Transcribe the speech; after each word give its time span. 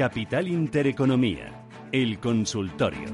Capital 0.00 0.48
Intereconomía, 0.48 1.52
el 1.92 2.18
consultorio. 2.20 3.10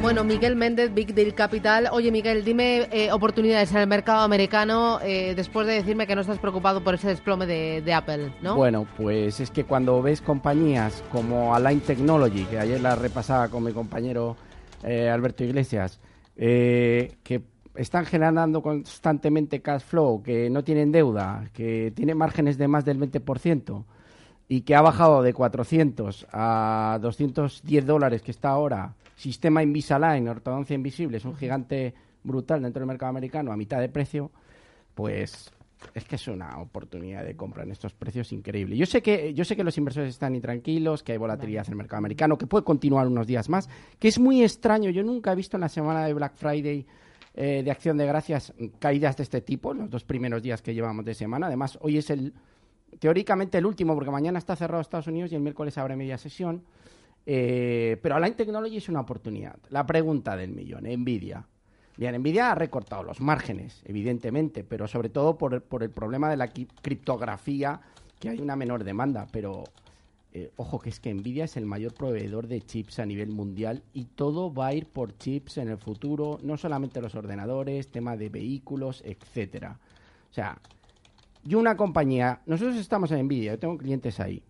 Bueno, 0.00 0.22
Miguel 0.22 0.54
Méndez, 0.54 0.94
Big 0.94 1.12
Deal 1.12 1.34
Capital. 1.34 1.88
Oye, 1.90 2.12
Miguel, 2.12 2.44
dime 2.44 2.88
eh, 2.92 3.10
oportunidades 3.10 3.72
en 3.72 3.78
el 3.78 3.88
mercado 3.88 4.20
americano 4.20 5.00
eh, 5.02 5.34
después 5.34 5.66
de 5.66 5.72
decirme 5.72 6.06
que 6.06 6.14
no 6.14 6.20
estás 6.20 6.38
preocupado 6.38 6.84
por 6.84 6.94
ese 6.94 7.08
desplome 7.08 7.46
de, 7.46 7.92
Apple, 7.92 8.32
¿no? 8.40 8.54
Bueno, 8.54 8.86
pues 8.96 9.40
es 9.40 9.50
que 9.50 9.64
cuando 9.64 10.00
ves 10.00 10.20
compañías 10.20 11.02
como 11.10 11.52
Align 11.52 11.80
Technology, 11.80 12.44
que 12.44 12.60
ayer 12.60 12.80
la 12.80 12.94
repasaba 12.94 13.48
con 13.48 13.64
mi 13.64 13.72
compañero 13.72 14.36
eh, 14.82 15.08
Alberto 15.08 15.44
Iglesias, 15.44 16.00
que 16.36 17.42
están 17.74 18.06
generando 18.06 18.60
constantemente 18.60 19.60
cash 19.60 19.82
flow, 19.82 20.22
que 20.22 20.50
no 20.50 20.64
tienen 20.64 20.92
deuda, 20.92 21.48
que 21.52 21.92
tienen 21.94 22.16
márgenes 22.16 22.58
de 22.58 22.68
más 22.68 22.84
del 22.84 22.98
20% 22.98 23.84
y 24.48 24.62
que 24.62 24.74
ha 24.74 24.80
bajado 24.80 25.22
de 25.22 25.32
400 25.32 26.26
a 26.32 26.98
210 27.00 27.86
dólares 27.86 28.22
que 28.22 28.30
está 28.30 28.50
ahora. 28.50 28.94
Sistema 29.14 29.62
Invisalign, 29.62 30.28
ortodoncia 30.28 30.74
invisible, 30.74 31.18
es 31.18 31.24
un 31.24 31.36
gigante 31.36 31.94
brutal 32.24 32.62
dentro 32.62 32.80
del 32.80 32.88
mercado 32.88 33.10
americano 33.10 33.52
a 33.52 33.56
mitad 33.56 33.80
de 33.80 33.88
precio, 33.88 34.30
pues 34.94 35.52
es 35.94 36.04
que 36.04 36.16
es 36.16 36.28
una 36.28 36.58
oportunidad 36.58 37.24
de 37.24 37.36
compra 37.36 37.62
en 37.62 37.70
estos 37.70 37.94
precios 37.94 38.32
increíble. 38.32 38.76
Yo 38.76 38.86
sé 38.86 39.02
que 39.02 39.34
yo 39.34 39.44
sé 39.44 39.56
que 39.56 39.64
los 39.64 39.78
inversores 39.78 40.10
están 40.10 40.34
intranquilos, 40.34 41.02
que 41.02 41.12
hay 41.12 41.18
volatilidad 41.18 41.66
en 41.66 41.72
el 41.72 41.76
mercado 41.76 41.98
americano, 41.98 42.36
que 42.36 42.46
puede 42.46 42.64
continuar 42.64 43.06
unos 43.06 43.26
días 43.26 43.48
más, 43.48 43.68
que 43.98 44.08
es 44.08 44.18
muy 44.18 44.42
extraño. 44.42 44.90
Yo 44.90 45.02
nunca 45.02 45.32
he 45.32 45.36
visto 45.36 45.56
en 45.56 45.62
la 45.62 45.68
semana 45.68 46.04
de 46.04 46.14
Black 46.14 46.34
Friday 46.34 46.86
eh, 47.34 47.62
de 47.64 47.70
Acción 47.70 47.96
de 47.96 48.06
Gracias 48.06 48.52
caídas 48.78 49.16
de 49.16 49.22
este 49.22 49.40
tipo, 49.40 49.74
los 49.74 49.88
dos 49.90 50.04
primeros 50.04 50.42
días 50.42 50.62
que 50.62 50.74
llevamos 50.74 51.04
de 51.04 51.14
semana. 51.14 51.46
Además, 51.46 51.78
hoy 51.80 51.98
es 51.98 52.10
el 52.10 52.34
teóricamente 52.98 53.58
el 53.58 53.66
último, 53.66 53.94
porque 53.94 54.10
mañana 54.10 54.38
está 54.38 54.56
cerrado 54.56 54.80
Estados 54.80 55.06
Unidos 55.06 55.30
y 55.32 55.34
el 55.34 55.42
miércoles 55.42 55.76
abre 55.78 55.96
media 55.96 56.18
sesión. 56.18 56.64
Eh, 57.26 57.98
pero 58.02 58.16
Align 58.16 58.34
Technology 58.34 58.78
es 58.78 58.88
una 58.88 59.00
oportunidad. 59.00 59.56
La 59.68 59.86
pregunta 59.86 60.36
del 60.36 60.50
millón, 60.50 60.84
Nvidia. 60.84 61.46
Bien, 61.98 62.16
Nvidia 62.16 62.52
ha 62.52 62.54
recortado 62.54 63.02
los 63.02 63.20
márgenes, 63.20 63.82
evidentemente, 63.84 64.62
pero 64.62 64.86
sobre 64.86 65.08
todo 65.08 65.36
por, 65.36 65.52
el 65.82 65.90
problema 65.90 66.30
de 66.30 66.36
la 66.36 66.46
criptografía, 66.46 67.80
que 68.20 68.28
hay 68.28 68.40
una 68.40 68.54
menor 68.54 68.84
demanda. 68.84 69.26
Pero 69.32 69.64
eh, 70.32 70.52
ojo, 70.54 70.78
que 70.78 70.90
es 70.90 71.00
que 71.00 71.12
Nvidia 71.12 71.46
es 71.46 71.56
el 71.56 71.66
mayor 71.66 71.92
proveedor 71.94 72.46
de 72.46 72.62
chips 72.62 73.00
a 73.00 73.04
nivel 73.04 73.30
mundial 73.30 73.82
y 73.94 74.04
todo 74.04 74.54
va 74.54 74.68
a 74.68 74.74
ir 74.74 74.86
por 74.86 75.18
chips 75.18 75.58
en 75.58 75.70
el 75.70 75.76
futuro, 75.76 76.38
no 76.40 76.56
solamente 76.56 77.00
los 77.00 77.16
ordenadores, 77.16 77.88
tema 77.88 78.16
de 78.16 78.28
vehículos, 78.28 79.02
etcétera. 79.04 79.80
O 80.30 80.32
sea, 80.32 80.56
yo 81.42 81.58
una 81.58 81.76
compañía, 81.76 82.42
nosotros 82.46 82.76
estamos 82.76 83.10
en 83.10 83.26
Nvidia, 83.26 83.54
yo 83.54 83.58
tengo 83.58 83.76
clientes 83.76 84.20
ahí 84.20 84.40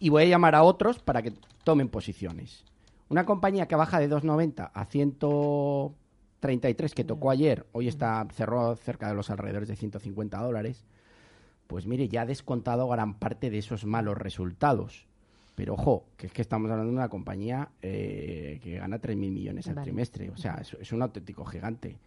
y 0.00 0.08
voy 0.08 0.22
a 0.22 0.26
llamar 0.26 0.54
a 0.54 0.62
otros 0.62 1.00
para 1.00 1.20
que 1.20 1.34
tomen 1.64 1.90
posiciones. 1.90 2.64
Una 3.08 3.24
compañía 3.24 3.66
que 3.66 3.76
baja 3.76 3.98
de 3.98 4.10
2,90 4.10 4.70
a 4.72 4.84
133 4.84 6.94
que 6.94 7.04
tocó 7.04 7.30
ayer, 7.30 7.66
hoy 7.72 7.88
está 7.88 8.26
cerró 8.32 8.76
cerca 8.76 9.08
de 9.08 9.14
los 9.14 9.30
alrededores 9.30 9.68
de 9.68 9.76
150 9.76 10.38
dólares, 10.38 10.84
pues 11.66 11.86
mire, 11.86 12.08
ya 12.08 12.22
ha 12.22 12.26
descontado 12.26 12.88
gran 12.88 13.18
parte 13.18 13.50
de 13.50 13.58
esos 13.58 13.84
malos 13.84 14.18
resultados. 14.18 15.06
Pero 15.54 15.74
ojo, 15.74 16.06
que 16.16 16.28
es 16.28 16.32
que 16.32 16.40
estamos 16.40 16.70
hablando 16.70 16.92
de 16.92 16.96
una 16.96 17.08
compañía 17.08 17.70
eh, 17.82 18.60
que 18.62 18.78
gana 18.78 19.00
3.000 19.00 19.16
millones 19.16 19.68
al 19.68 19.82
trimestre. 19.82 20.30
O 20.30 20.36
sea, 20.36 20.62
es, 20.62 20.92
un 20.92 21.02
auténtico 21.02 21.44
gigante. 21.44 21.98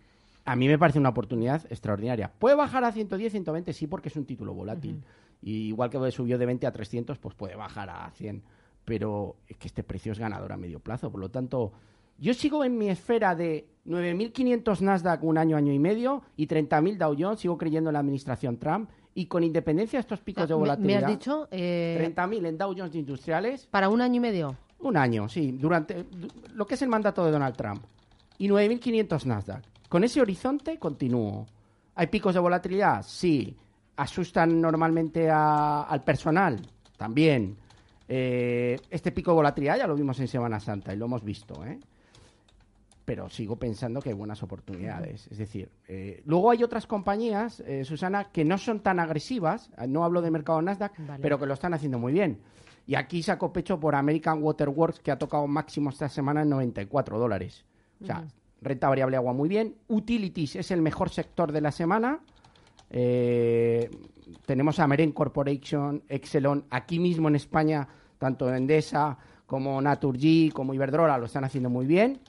A 0.45 0.55
mí 0.55 0.69
me 0.69 0.79
parece 0.79 0.99
una 0.99 1.09
oportunidad 1.09 1.61
extraordinaria. 1.69 2.31
¿Puede 2.31 2.55
bajar 2.55 2.85
a 2.85 2.93
110, 2.93 3.29
120? 3.29 3.73
Sí, 3.73 3.87
porque 3.87 4.07
es 4.07 4.15
un 4.15 4.25
título 4.25 4.53
volátil. 4.53 5.03
Y 5.41 5.67
igual 5.67 5.89
que 5.89 6.11
subió 6.11 6.37
de 6.37 6.45
20 6.45 6.65
a 6.65 6.71
300, 6.71 7.17
pues 7.17 7.35
puede 7.35 7.55
bajar 7.55 7.89
a 7.89 8.09
100. 8.11 8.41
Pero 8.91 9.37
es 9.47 9.55
que 9.55 9.69
este 9.69 9.83
precio 9.83 10.11
es 10.11 10.19
ganador 10.19 10.51
a 10.51 10.57
medio 10.57 10.81
plazo. 10.81 11.09
Por 11.09 11.21
lo 11.21 11.31
tanto, 11.31 11.71
yo 12.17 12.33
sigo 12.33 12.65
en 12.65 12.77
mi 12.77 12.89
esfera 12.89 13.35
de 13.35 13.65
9.500 13.87 14.81
Nasdaq 14.81 15.23
un 15.23 15.37
año, 15.37 15.55
año 15.55 15.71
y 15.71 15.79
medio 15.79 16.23
y 16.35 16.45
30.000 16.45 16.97
Dow 16.97 17.15
Jones. 17.17 17.39
Sigo 17.39 17.57
creyendo 17.57 17.89
en 17.89 17.93
la 17.93 17.99
administración 17.99 18.57
Trump. 18.57 18.89
Y 19.13 19.27
con 19.27 19.45
independencia 19.45 19.95
de 19.95 20.01
estos 20.01 20.19
picos 20.19 20.45
de 20.45 20.55
volatilidad. 20.55 20.99
¿Me 20.99 21.05
has 21.05 21.09
dicho? 21.09 21.47
Eh... 21.51 22.13
30.000 22.13 22.47
en 22.47 22.57
Dow 22.57 22.75
Jones 22.77 22.95
industriales. 22.95 23.65
¿Para 23.67 23.87
un 23.87 24.01
año 24.01 24.17
y 24.17 24.19
medio? 24.19 24.57
Un 24.79 24.97
año, 24.97 25.29
sí. 25.29 25.53
Durante 25.53 26.05
lo 26.53 26.65
que 26.65 26.73
es 26.73 26.81
el 26.81 26.89
mandato 26.89 27.23
de 27.23 27.31
Donald 27.31 27.55
Trump. 27.55 27.85
Y 28.39 28.49
9.500 28.49 29.23
Nasdaq. 29.23 29.63
Con 29.87 30.03
ese 30.03 30.19
horizonte 30.19 30.77
continúo. 30.79 31.45
¿Hay 31.95 32.07
picos 32.07 32.33
de 32.33 32.41
volatilidad? 32.41 33.05
Sí 33.07 33.55
asustan 33.95 34.59
normalmente 34.59 35.29
al 35.29 36.03
personal, 36.03 36.59
también. 36.97 37.57
Eh, 38.13 38.77
este 38.89 39.13
pico 39.13 39.31
de 39.31 39.35
volatilidad 39.35 39.77
ya 39.77 39.87
lo 39.87 39.95
vimos 39.95 40.19
en 40.19 40.27
Semana 40.27 40.59
Santa 40.59 40.93
y 40.93 40.97
lo 40.97 41.05
hemos 41.05 41.23
visto, 41.23 41.65
¿eh? 41.65 41.79
pero 43.05 43.29
sigo 43.29 43.55
pensando 43.55 44.01
que 44.01 44.09
hay 44.09 44.15
buenas 44.15 44.43
oportunidades. 44.43 45.27
Es 45.31 45.37
decir, 45.37 45.69
eh, 45.87 46.21
luego 46.25 46.51
hay 46.51 46.61
otras 46.61 46.87
compañías, 46.87 47.63
Susana, 47.83 48.25
que 48.25 48.43
no 48.43 48.57
son 48.57 48.81
tan 48.81 48.99
agresivas, 48.99 49.71
no 49.87 50.03
hablo 50.03 50.21
de 50.21 50.29
mercado 50.29 50.61
Nasdaq, 50.61 50.91
pero 51.21 51.39
que 51.39 51.45
lo 51.45 51.53
están 51.53 51.73
haciendo 51.73 51.99
muy 51.99 52.11
bien. 52.11 52.41
Y 52.85 52.95
aquí 52.95 53.23
saco 53.23 53.53
pecho 53.53 53.79
por 53.79 53.95
American 53.95 54.43
Waterworks, 54.43 54.99
que 54.99 55.11
ha 55.11 55.17
tocado 55.17 55.47
máximo 55.47 55.89
esta 55.89 56.09
semana 56.09 56.41
en 56.41 56.49
94 56.49 57.17
dólares. 57.17 57.63
O 58.01 58.05
sea, 58.05 58.25
renta 58.61 58.89
variable 58.89 59.15
agua 59.15 59.31
muy 59.31 59.47
bien. 59.47 59.77
Utilities 59.87 60.57
es 60.57 60.71
el 60.71 60.81
mejor 60.81 61.09
sector 61.09 61.53
de 61.53 61.61
la 61.61 61.71
semana. 61.71 62.19
Eh, 62.89 63.89
tenemos 64.45 64.79
a 64.79 64.87
Meren 64.87 65.13
Corporation, 65.13 66.03
Excelon, 66.09 66.65
aquí 66.69 66.99
mismo 66.99 67.29
en 67.29 67.35
España, 67.35 67.87
tanto 68.21 68.53
Endesa 68.53 69.17
como 69.47 69.81
Naturgy, 69.81 70.51
como 70.51 70.75
Iberdrola 70.75 71.17
lo 71.17 71.25
están 71.25 71.43
haciendo 71.43 71.71
muy 71.71 71.87
bien. 71.87 72.19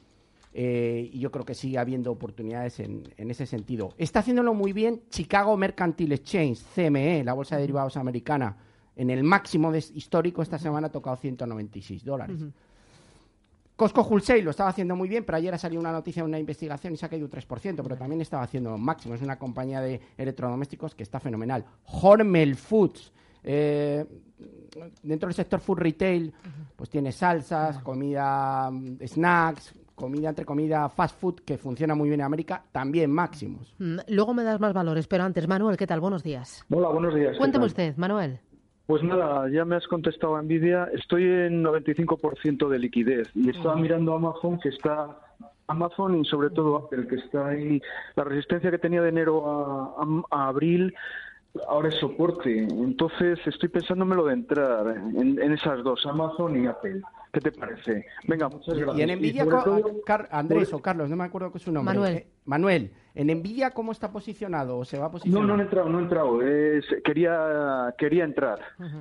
Eh, 0.55 1.11
y 1.13 1.19
yo 1.19 1.31
creo 1.31 1.45
que 1.45 1.55
sigue 1.55 1.79
habiendo 1.79 2.11
oportunidades 2.11 2.81
en, 2.81 3.05
ese 3.17 3.45
sentido. 3.45 3.93
Está 3.99 4.21
haciéndolo 4.21 4.55
muy 4.55 4.73
bien 4.73 5.03
Chicago 5.11 5.55
Mercantile 5.57 6.15
Exchange, 6.15 6.59
CME, 6.75 7.25
la 7.25 7.35
bolsa 7.35 7.57
de 7.57 7.63
derivados 7.63 7.97
americana, 7.99 8.57
en 8.97 9.11
el 9.11 9.23
máximo 9.23 9.75
histórico 9.75 10.43
esta 10.43 10.59
semana 10.59 10.87
ha 10.87 10.91
tocado 10.91 11.17
196 11.17 12.05
dólares. 12.05 12.39
Costco 13.77 14.03
Wholesale 14.03 14.43
lo 14.43 14.51
estaba 14.51 14.71
haciendo 14.71 14.97
muy 14.97 15.09
bien, 15.09 15.25
pero 15.25 15.37
ayer 15.37 15.55
ha 15.55 15.59
salido 15.59 15.81
una 15.81 15.93
noticia 15.93 16.23
de 16.23 16.29
una 16.29 16.39
investigación 16.39 16.95
y 16.95 16.97
se 16.97 17.07
ha 17.07 17.09
caído 17.09 17.27
un 17.27 17.33
3%, 17.33 17.83
pero 17.83 17.97
también 17.97 18.21
estaba 18.21 18.43
haciendo 18.43 18.77
máximo. 18.79 19.15
Es 19.15 19.23
una 19.23 19.39
compañía 19.39 19.81
de 19.81 20.01
electrodomésticos 20.19 20.95
que 20.95 21.03
está 21.03 21.21
fenomenal. 21.21 21.65
Hormel 21.85 22.57
Foods, 22.57 23.13
eh, 23.45 24.05
dentro 25.03 25.29
del 25.29 25.35
sector 25.35 25.61
food 25.61 25.79
retail, 25.79 26.33
pues 26.77 26.91
tiene 26.91 27.13
salsas, 27.13 27.79
comida, 27.79 28.71
mm, 28.71 28.99
snacks, 29.07 29.75
comida 29.95 30.31
entre 30.31 30.45
comida, 30.45 30.89
fast 30.89 31.19
food, 31.21 31.41
que 31.45 31.59
funciona 31.59 31.95
muy 31.95 32.09
bien 32.09 32.21
en 32.21 32.27
América, 32.27 32.65
también 32.73 33.11
máximos. 33.11 33.75
Mm, 33.79 33.99
luego 34.09 34.35
me 34.35 34.43
das 34.43 34.61
más 34.61 34.73
valores, 34.73 35.07
pero 35.07 35.25
antes, 35.25 35.47
Manuel, 35.47 35.77
¿qué 35.77 35.87
tal? 35.87 36.01
Buenos 36.01 36.23
días. 36.23 36.65
Hola, 36.71 36.89
buenos 36.89 37.15
días. 37.15 37.37
Cuénteme 37.39 37.67
usted, 37.67 37.97
Manuel. 37.97 38.41
Pues 38.87 39.03
nada, 39.05 39.49
ya 39.49 39.65
me 39.65 39.77
has 39.77 39.87
contestado 39.87 40.37
a 40.37 40.43
Nvidia. 40.43 40.89
Estoy 40.93 41.25
en 41.25 41.63
95% 41.63 42.69
de 42.69 42.79
liquidez 42.79 43.29
y 43.35 43.51
estaba 43.51 43.77
mirando 43.77 44.13
Amazon 44.15 44.59
que 44.59 44.71
está 44.71 45.17
Amazon 45.69 46.21
y 46.21 46.25
sobre 46.25 46.51
todo 46.51 46.77
Apple 46.77 47.07
que 47.07 47.17
está 47.17 47.49
ahí. 47.49 47.81
La 48.17 48.25
resistencia 48.25 48.71
que 48.71 48.79
tenía 48.79 49.01
de 49.01 49.09
enero 49.09 49.97
a, 50.31 50.49
abril 50.49 50.95
ahora 51.69 51.89
es 51.89 51.97
soporte. 51.97 52.65
Entonces 52.65 53.39
estoy 53.47 53.69
pensándomelo 53.69 54.27
de 54.27 54.35
entrar 54.35 54.97
en, 54.97 55.53
esas 55.53 55.83
dos, 55.83 56.05
Amazon 56.07 56.63
y 56.63 56.67
Apple. 56.67 57.03
¿Qué 57.33 57.41
te 57.41 57.53
parece? 57.53 58.05
Venga, 58.29 58.49
muchas 58.49 58.77
gracias. 58.77 58.99
Y 58.99 59.03
en 59.03 59.19
Nvidia, 59.19 59.47
Andrés 60.31 60.73
o 60.73 60.83
Carlos, 60.83 61.09
no 61.09 61.17
me 61.17 61.25
acuerdo 61.25 61.51
qué 61.51 61.59
es 61.59 61.65
su 61.65 61.73
nombre. 61.73 61.95
Manuel. 61.95 62.17
Eh, 62.17 62.27
Manuel, 62.45 62.93
¿en 63.15 63.27
Nvidia 63.39 63.71
cómo 63.71 63.93
está 63.93 64.13
posicionado 64.13 64.79
o 64.79 64.85
se 64.85 64.99
va 64.99 65.07
a 65.07 65.11
posicionar? 65.11 65.47
No, 65.47 65.57
no 65.57 65.63
he 65.63 65.65
entrado, 65.65 65.89
no 65.89 65.99
he 65.99 66.03
entrado. 66.03 66.39
quería, 67.05 67.95
quería 67.97 68.25
entrar, 68.25 68.61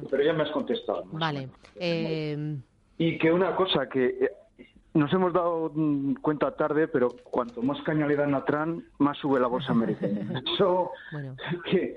pero 0.09 0.23
ya 0.23 0.33
me 0.33 0.43
has 0.43 0.51
contestado. 0.51 1.03
Vale. 1.11 1.49
Eh, 1.75 2.57
Y 2.97 3.17
que 3.17 3.31
una 3.31 3.55
cosa 3.55 3.89
que 3.89 4.05
eh, 4.05 4.31
nos 4.93 5.11
hemos 5.13 5.31
dado 5.33 5.71
mm, 5.73 6.15
cuenta 6.15 6.55
tarde, 6.55 6.87
pero 6.87 7.09
cuanto 7.23 7.61
más 7.61 7.81
caña 7.83 8.05
le 8.07 8.15
dan 8.15 8.35
a 8.35 8.43
Trump, 8.43 8.83
más 8.99 9.17
sube 9.17 9.39
la 9.39 9.47
bolsa 9.47 9.71
americana. 9.71 10.41
Eso, 10.55 10.91
Bueno. 11.11 11.35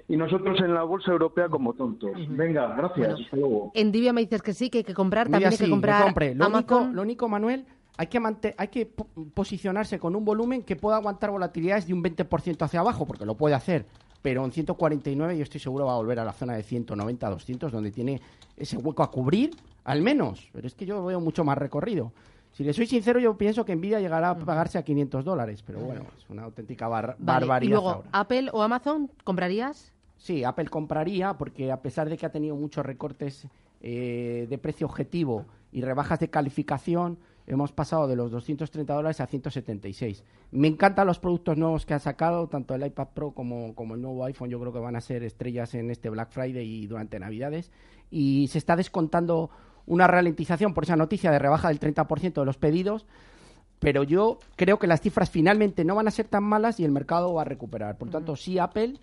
y 0.08 0.16
nosotros 0.16 0.58
en 0.60 0.74
la 0.74 0.82
bolsa 0.84 1.10
europea 1.12 1.48
como 1.48 1.72
tontos. 1.74 2.12
Venga, 2.28 2.68
gracias. 2.76 2.96
Bueno. 3.08 3.24
hasta 3.24 3.36
luego. 3.36 3.72
En 3.74 3.90
Divia 3.92 4.12
me 4.12 4.20
dices 4.20 4.42
que 4.42 4.52
sí, 4.54 4.70
que 4.70 4.78
hay 4.78 4.84
que 4.84 4.94
comprar, 4.94 5.26
Mira, 5.26 5.34
también 5.36 5.50
hay 5.52 5.56
sí, 5.58 5.64
que 5.64 5.70
comprar 5.70 6.02
compre. 6.04 6.34
Lo 6.34 6.46
único, 6.48 6.80
lo 6.92 7.02
único, 7.02 7.28
Manuel, 7.28 7.64
hay 7.96 8.06
que, 8.06 8.20
hay 8.56 8.68
que 8.68 8.86
po- 8.86 9.08
posicionarse 9.34 9.98
con 9.98 10.14
un 10.16 10.24
volumen 10.24 10.62
que 10.62 10.76
pueda 10.76 10.96
aguantar 10.96 11.30
volatilidades 11.30 11.86
de 11.86 11.94
un 11.94 12.02
20% 12.02 12.62
hacia 12.62 12.80
abajo, 12.80 13.06
porque 13.06 13.24
lo 13.24 13.34
puede 13.36 13.54
hacer. 13.54 13.86
Pero 14.22 14.44
en 14.44 14.52
149 14.52 15.36
yo 15.36 15.42
estoy 15.42 15.60
seguro 15.60 15.84
va 15.86 15.92
a 15.92 15.96
volver 15.96 16.18
a 16.18 16.24
la 16.24 16.32
zona 16.32 16.54
de 16.54 16.62
190, 16.62 17.28
200, 17.28 17.70
donde 17.70 17.90
tiene 17.90 18.20
ese 18.56 18.76
hueco 18.78 19.02
a 19.02 19.10
cubrir, 19.10 19.50
al 19.84 20.00
menos. 20.00 20.48
Pero 20.52 20.66
es 20.66 20.74
que 20.74 20.86
yo 20.86 21.04
veo 21.04 21.20
mucho 21.20 21.44
más 21.44 21.58
recorrido. 21.58 22.10
Si 22.54 22.64
le 22.64 22.72
soy 22.72 22.86
sincero, 22.86 23.20
yo 23.20 23.36
pienso 23.36 23.64
que 23.64 23.74
Nvidia 23.76 24.00
llegará 24.00 24.30
a 24.30 24.38
pagarse 24.38 24.78
a 24.78 24.82
500 24.84 25.24
dólares. 25.24 25.62
Pero 25.66 25.80
bueno, 25.80 26.04
es 26.16 26.30
una 26.30 26.44
auténtica 26.44 26.88
bar- 26.88 27.16
Vale, 27.18 27.40
barbaridad 27.46 27.68
Y 27.68 27.70
luego, 27.72 27.90
ahora. 27.90 28.08
Apple 28.12 28.48
o 28.52 28.62
Amazon, 28.62 29.10
¿comprarías? 29.24 29.92
Sí, 30.16 30.44
Apple 30.44 30.68
compraría 30.68 31.34
porque 31.34 31.70
a 31.72 31.82
pesar 31.82 32.08
de 32.08 32.16
que 32.16 32.24
ha 32.26 32.32
tenido 32.32 32.54
muchos 32.56 32.86
recortes 32.86 33.46
eh, 33.82 34.46
de 34.48 34.58
precio 34.58 34.86
objetivo 34.86 35.44
y 35.72 35.82
rebajas 35.82 36.20
de 36.20 36.30
calificación, 36.30 37.18
hemos 37.48 37.72
pasado 37.72 38.06
de 38.06 38.16
los 38.16 38.30
230 38.30 38.94
dólares 38.94 39.20
a 39.20 39.26
176. 39.26 40.22
Me 40.52 40.68
encantan 40.68 41.06
los 41.08 41.18
productos 41.18 41.58
nuevos 41.58 41.84
que 41.84 41.92
ha 41.94 41.98
sacado, 41.98 42.46
tanto 42.46 42.74
el 42.76 42.86
iPad 42.86 43.08
Pro 43.12 43.32
como, 43.32 43.74
como 43.74 43.96
el 43.96 44.00
nuevo 44.00 44.24
iPhone. 44.24 44.48
Yo 44.48 44.60
creo 44.60 44.72
que 44.72 44.78
van 44.78 44.94
a 44.96 45.00
ser 45.00 45.24
estrellas 45.24 45.74
en 45.74 45.90
este 45.90 46.08
Black 46.08 46.30
Friday 46.30 46.64
y 46.66 46.86
durante 46.86 47.18
Navidades. 47.18 47.72
Y 48.10 48.46
se 48.48 48.58
está 48.58 48.76
descontando 48.76 49.50
una 49.86 50.06
ralentización 50.06 50.74
por 50.74 50.84
esa 50.84 50.96
noticia 50.96 51.30
de 51.30 51.38
rebaja 51.38 51.68
del 51.68 51.80
30% 51.80 52.34
de 52.34 52.44
los 52.44 52.56
pedidos 52.56 53.06
pero 53.84 54.02
yo 54.02 54.38
creo 54.56 54.78
que 54.78 54.86
las 54.86 55.02
cifras 55.02 55.28
finalmente 55.28 55.84
no 55.84 55.94
van 55.94 56.08
a 56.08 56.10
ser 56.10 56.26
tan 56.26 56.42
malas 56.42 56.80
y 56.80 56.86
el 56.86 56.90
mercado 56.90 57.34
va 57.34 57.42
a 57.42 57.44
recuperar. 57.44 57.98
Por 57.98 58.08
tanto, 58.08 58.34
sí 58.34 58.58
Apple. 58.58 58.94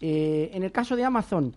Eh, 0.00 0.50
en 0.52 0.62
el 0.62 0.70
caso 0.70 0.94
de 0.94 1.04
Amazon, 1.04 1.56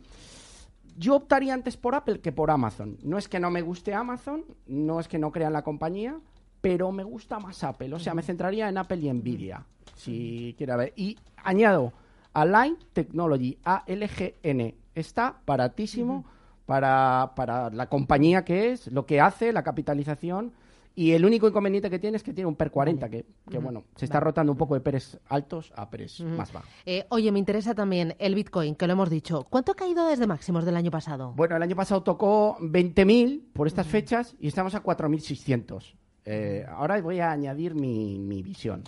yo 0.98 1.16
optaría 1.16 1.54
antes 1.54 1.78
por 1.78 1.94
Apple 1.94 2.22
que 2.22 2.32
por 2.32 2.50
Amazon. 2.50 2.98
No 3.04 3.20
es 3.20 3.28
que 3.28 3.40
no 3.40 3.52
me 3.52 3.62
guste 3.62 3.94
Amazon, 3.94 4.46
no 4.66 5.00
es 5.00 5.08
que 5.08 5.20
no 5.20 5.32
crea 5.32 5.46
en 5.46 5.54
la 5.54 5.62
compañía, 5.62 6.18
pero 6.60 6.92
me 6.92 7.04
gusta 7.04 7.40
más 7.40 7.64
Apple. 7.64 7.94
O 7.94 8.00
sea, 8.00 8.16
me 8.16 8.24
centraría 8.24 8.68
en 8.68 8.80
Apple 8.80 8.98
y 8.98 9.14
Nvidia, 9.14 9.64
si 9.96 10.56
quiere 10.58 10.76
ver. 10.76 10.94
Y 10.96 11.20
añado 11.38 11.94
Align 12.34 12.78
Technology, 12.94 13.60
ALGN. 13.64 14.74
Está 14.96 15.38
baratísimo 15.46 16.26
para, 16.72 17.34
para 17.36 17.70
la 17.70 17.88
compañía 17.88 18.46
que 18.46 18.72
es, 18.72 18.88
lo 18.88 19.06
que 19.06 19.20
hace, 19.20 19.52
la 19.52 19.62
capitalización. 19.62 20.54
Y 20.96 21.12
el 21.12 21.26
único 21.26 21.46
inconveniente 21.46 21.90
que 21.90 22.00
tiene 22.00 22.16
es 22.16 22.24
que 22.24 22.32
tiene 22.32 22.48
un 22.48 22.56
PER 22.56 22.72
40, 22.72 23.10
que, 23.10 23.26
que, 23.50 23.58
bueno, 23.58 23.84
se 23.98 24.06
está 24.06 24.22
rotando 24.22 24.54
un 24.54 24.58
poco 24.58 24.76
de 24.76 24.80
PERs 24.80 25.20
altos 25.28 25.74
a 25.76 25.90
PERs 25.90 26.22
más 26.22 26.54
bajos. 26.54 26.70
Eh, 26.86 27.06
oye, 27.10 27.30
me 27.34 27.40
interesa 27.40 27.76
también 27.76 28.16
el 28.20 28.36
Bitcoin, 28.36 28.76
que 28.76 28.88
lo 28.88 28.94
hemos 28.94 29.10
dicho. 29.10 29.46
¿Cuánto 29.50 29.74
ha 29.74 29.76
caído 29.76 30.08
desde 30.08 30.28
máximos 30.28 30.64
del 30.64 30.78
año 30.78 30.92
pasado? 30.92 31.34
Bueno, 31.36 31.58
el 31.58 31.64
año 31.64 31.76
pasado 31.76 32.04
tocó 32.04 32.56
20.000 32.62 33.52
por 33.52 33.68
estas 33.68 33.88
fechas 33.88 34.38
y 34.40 34.48
estamos 34.48 34.74
a 34.74 34.82
4.600. 34.82 35.96
Eh, 36.24 36.66
ahora 36.70 37.02
voy 37.02 37.20
a 37.20 37.32
añadir 37.32 37.76
mi, 37.76 38.18
mi 38.18 38.44
visión. 38.44 38.84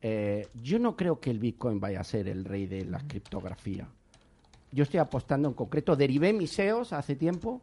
Eh, 0.00 0.48
yo 0.60 0.80
no 0.80 0.96
creo 0.96 1.20
que 1.20 1.30
el 1.30 1.38
Bitcoin 1.38 1.78
vaya 1.78 2.00
a 2.00 2.04
ser 2.04 2.26
el 2.26 2.44
rey 2.44 2.66
de 2.66 2.84
la 2.84 2.98
criptografía. 3.06 3.86
Yo 4.72 4.82
estoy 4.84 4.98
apostando 5.00 5.48
en 5.48 5.54
concreto, 5.54 5.94
derivé 5.96 6.32
mis 6.32 6.50
SEOs 6.50 6.92
hace 6.92 7.14
tiempo 7.14 7.60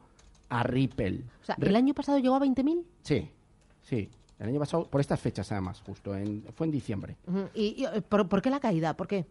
a 0.49 0.63
Ripple. 0.63 1.23
O 1.41 1.45
sea, 1.45 1.55
¿el 1.59 1.75
año 1.75 1.93
pasado 1.93 2.19
llegó 2.19 2.35
a 2.35 2.39
20.000? 2.39 2.83
Sí, 3.03 3.29
sí. 3.81 4.09
El 4.39 4.47
año 4.49 4.59
pasado, 4.59 4.85
por 4.85 5.01
estas 5.01 5.19
fechas 5.19 5.51
además, 5.51 5.81
justo, 5.85 6.15
en- 6.15 6.43
fue 6.55 6.65
en 6.67 6.71
diciembre. 6.71 7.17
¿Y, 7.53 7.81
y, 7.81 7.85
eh, 7.85 8.01
¿por, 8.01 8.29
por 8.29 8.41
qué 8.41 8.49
la 8.49 8.59
caída? 8.59 8.95
¿Por 8.95 9.07
qué? 9.07 9.25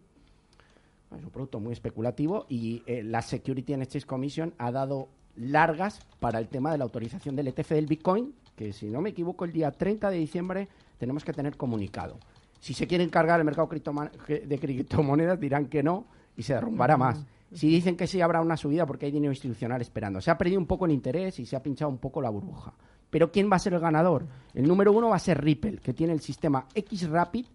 Es 1.17 1.23
un 1.23 1.31
producto 1.31 1.59
muy 1.59 1.73
especulativo 1.73 2.45
y 2.49 2.83
eh, 2.85 3.01
la 3.03 3.21
Security 3.23 3.73
and 3.73 3.81
Exchange 3.83 4.05
Commission 4.05 4.53
ha 4.59 4.71
dado 4.71 5.07
largas 5.35 5.99
para 6.19 6.37
el 6.37 6.47
tema 6.47 6.71
de 6.71 6.77
la 6.77 6.83
autorización 6.83 7.35
del 7.35 7.47
ETF 7.47 7.69
del 7.71 7.87
Bitcoin, 7.87 8.33
que 8.55 8.73
si 8.73 8.87
no 8.87 9.01
me 9.01 9.09
equivoco 9.09 9.45
el 9.45 9.51
día 9.51 9.71
30 9.71 10.09
de 10.11 10.17
diciembre 10.17 10.67
tenemos 10.99 11.23
que 11.23 11.33
tener 11.33 11.57
comunicado. 11.57 12.19
Si 12.59 12.73
se 12.73 12.85
quiere 12.87 13.03
encargar 13.03 13.39
el 13.39 13.45
mercado 13.45 13.69
de 13.69 14.59
criptomonedas 14.59 15.39
dirán 15.39 15.65
que 15.67 15.81
no 15.81 16.05
y 16.37 16.43
se 16.43 16.53
derrumbará 16.53 16.97
más. 16.97 17.25
Si 17.53 17.67
dicen 17.67 17.97
que 17.97 18.07
sí 18.07 18.21
habrá 18.21 18.41
una 18.41 18.57
subida 18.57 18.85
porque 18.85 19.07
hay 19.07 19.11
dinero 19.11 19.31
institucional 19.31 19.81
esperando. 19.81 20.21
Se 20.21 20.29
ha 20.29 20.37
perdido 20.37 20.59
un 20.59 20.67
poco 20.67 20.85
el 20.85 20.91
interés 20.91 21.39
y 21.39 21.45
se 21.45 21.55
ha 21.55 21.63
pinchado 21.63 21.89
un 21.89 21.97
poco 21.97 22.21
la 22.21 22.29
burbuja. 22.29 22.73
Pero 23.09 23.31
¿quién 23.31 23.51
va 23.51 23.55
a 23.55 23.59
ser 23.59 23.73
el 23.73 23.79
ganador? 23.79 24.27
El 24.53 24.67
número 24.67 24.91
uno 24.93 25.09
va 25.09 25.15
a 25.15 25.19
ser 25.19 25.43
Ripple, 25.43 25.77
que 25.77 25.93
tiene 25.93 26.13
el 26.13 26.19
sistema 26.19 26.67
X-Rapid, 26.75 27.45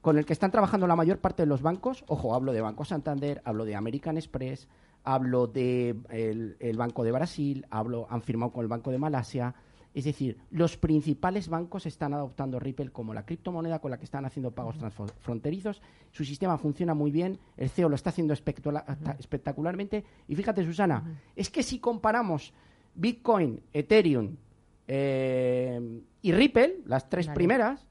con 0.00 0.18
el 0.18 0.26
que 0.26 0.32
están 0.32 0.50
trabajando 0.50 0.86
la 0.86 0.96
mayor 0.96 1.18
parte 1.18 1.42
de 1.42 1.46
los 1.46 1.62
bancos. 1.62 2.04
Ojo, 2.06 2.34
hablo 2.34 2.52
de 2.52 2.60
Banco 2.60 2.84
Santander, 2.84 3.40
hablo 3.44 3.64
de 3.64 3.76
American 3.76 4.16
Express, 4.16 4.68
hablo 5.04 5.46
de 5.46 5.96
el, 6.10 6.76
Banco 6.76 7.04
de 7.04 7.12
Brasil, 7.12 7.66
hablo, 7.70 8.06
han 8.10 8.22
firmado 8.22 8.52
con 8.52 8.62
el 8.62 8.68
Banco 8.68 8.90
de 8.90 8.98
Malasia. 8.98 9.54
Es 9.92 10.04
decir, 10.04 10.38
los 10.50 10.76
principales 10.76 11.48
bancos 11.48 11.84
están 11.86 12.14
adoptando 12.14 12.60
Ripple 12.60 12.90
como 12.90 13.12
la 13.12 13.26
criptomoneda 13.26 13.80
con 13.80 13.90
la 13.90 13.98
que 13.98 14.04
están 14.04 14.24
haciendo 14.24 14.52
pagos 14.52 14.78
transfronterizos. 14.78 15.82
Su 16.12 16.24
sistema 16.24 16.58
funciona 16.58 16.94
muy 16.94 17.10
bien, 17.10 17.38
el 17.56 17.68
CEO 17.70 17.88
lo 17.88 17.96
está 17.96 18.10
haciendo 18.10 18.32
espectacularmente. 18.32 20.04
Y 20.28 20.36
fíjate, 20.36 20.64
Susana, 20.64 21.20
es 21.34 21.50
que 21.50 21.62
si 21.62 21.78
comparamos 21.80 22.52
Bitcoin, 22.94 23.60
Ethereum 23.72 24.36
eh, 24.86 26.00
y 26.22 26.32
Ripple, 26.32 26.80
las 26.86 27.08
tres 27.08 27.26
primeras, 27.34 27.86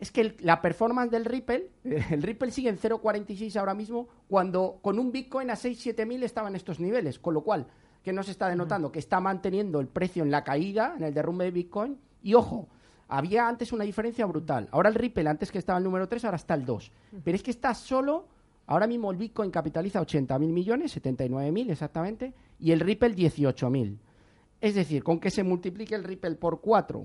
es 0.00 0.10
que 0.10 0.20
el- 0.22 0.36
la 0.40 0.60
performance 0.60 1.10
del 1.10 1.24
Ripple, 1.24 1.68
el 1.84 2.22
Ripple 2.22 2.50
sigue 2.50 2.68
en 2.68 2.76
0.46 2.78 3.56
ahora 3.56 3.74
mismo, 3.74 4.08
cuando 4.28 4.78
con 4.82 4.98
un 4.98 5.12
Bitcoin 5.12 5.50
a 5.50 5.54
6-7 5.56 6.06
mil 6.06 6.22
estaba 6.22 6.48
en 6.48 6.56
estos 6.56 6.80
niveles, 6.80 7.18
con 7.18 7.34
lo 7.34 7.42
cual, 7.42 7.66
que 8.02 8.12
nos 8.12 8.28
está 8.28 8.48
denotando? 8.48 8.90
Que 8.90 8.98
está 8.98 9.20
manteniendo 9.20 9.80
el 9.80 9.88
precio 9.88 10.22
en 10.22 10.30
la 10.30 10.44
caída, 10.44 10.94
en 10.96 11.04
el 11.04 11.14
derrumbe 11.14 11.44
de 11.44 11.50
Bitcoin, 11.50 11.98
y 12.22 12.34
ojo, 12.34 12.68
había 13.08 13.46
antes 13.46 13.72
una 13.72 13.84
diferencia 13.84 14.24
brutal. 14.26 14.68
Ahora 14.72 14.88
el 14.88 14.94
Ripple, 14.94 15.28
antes 15.28 15.50
que 15.52 15.58
estaba 15.58 15.78
el 15.78 15.84
número 15.84 16.08
3, 16.08 16.24
ahora 16.24 16.36
está 16.36 16.54
el 16.54 16.64
2. 16.64 16.90
Pero 17.22 17.36
es 17.36 17.42
que 17.42 17.50
está 17.50 17.74
solo, 17.74 18.26
ahora 18.66 18.86
mismo 18.86 19.10
el 19.10 19.18
Bitcoin 19.18 19.50
capitaliza 19.50 20.00
80 20.00 20.38
mil 20.38 20.52
millones, 20.52 20.92
79 20.92 21.52
mil 21.52 21.70
exactamente, 21.70 22.32
y 22.58 22.72
el 22.72 22.80
Ripple 22.80 23.14
18 23.14 23.70
mil. 23.70 23.98
Es 24.60 24.74
decir, 24.74 25.02
con 25.02 25.20
que 25.20 25.30
se 25.30 25.42
multiplique 25.42 25.94
el 25.94 26.04
Ripple 26.04 26.36
por 26.36 26.60
4 26.60 27.04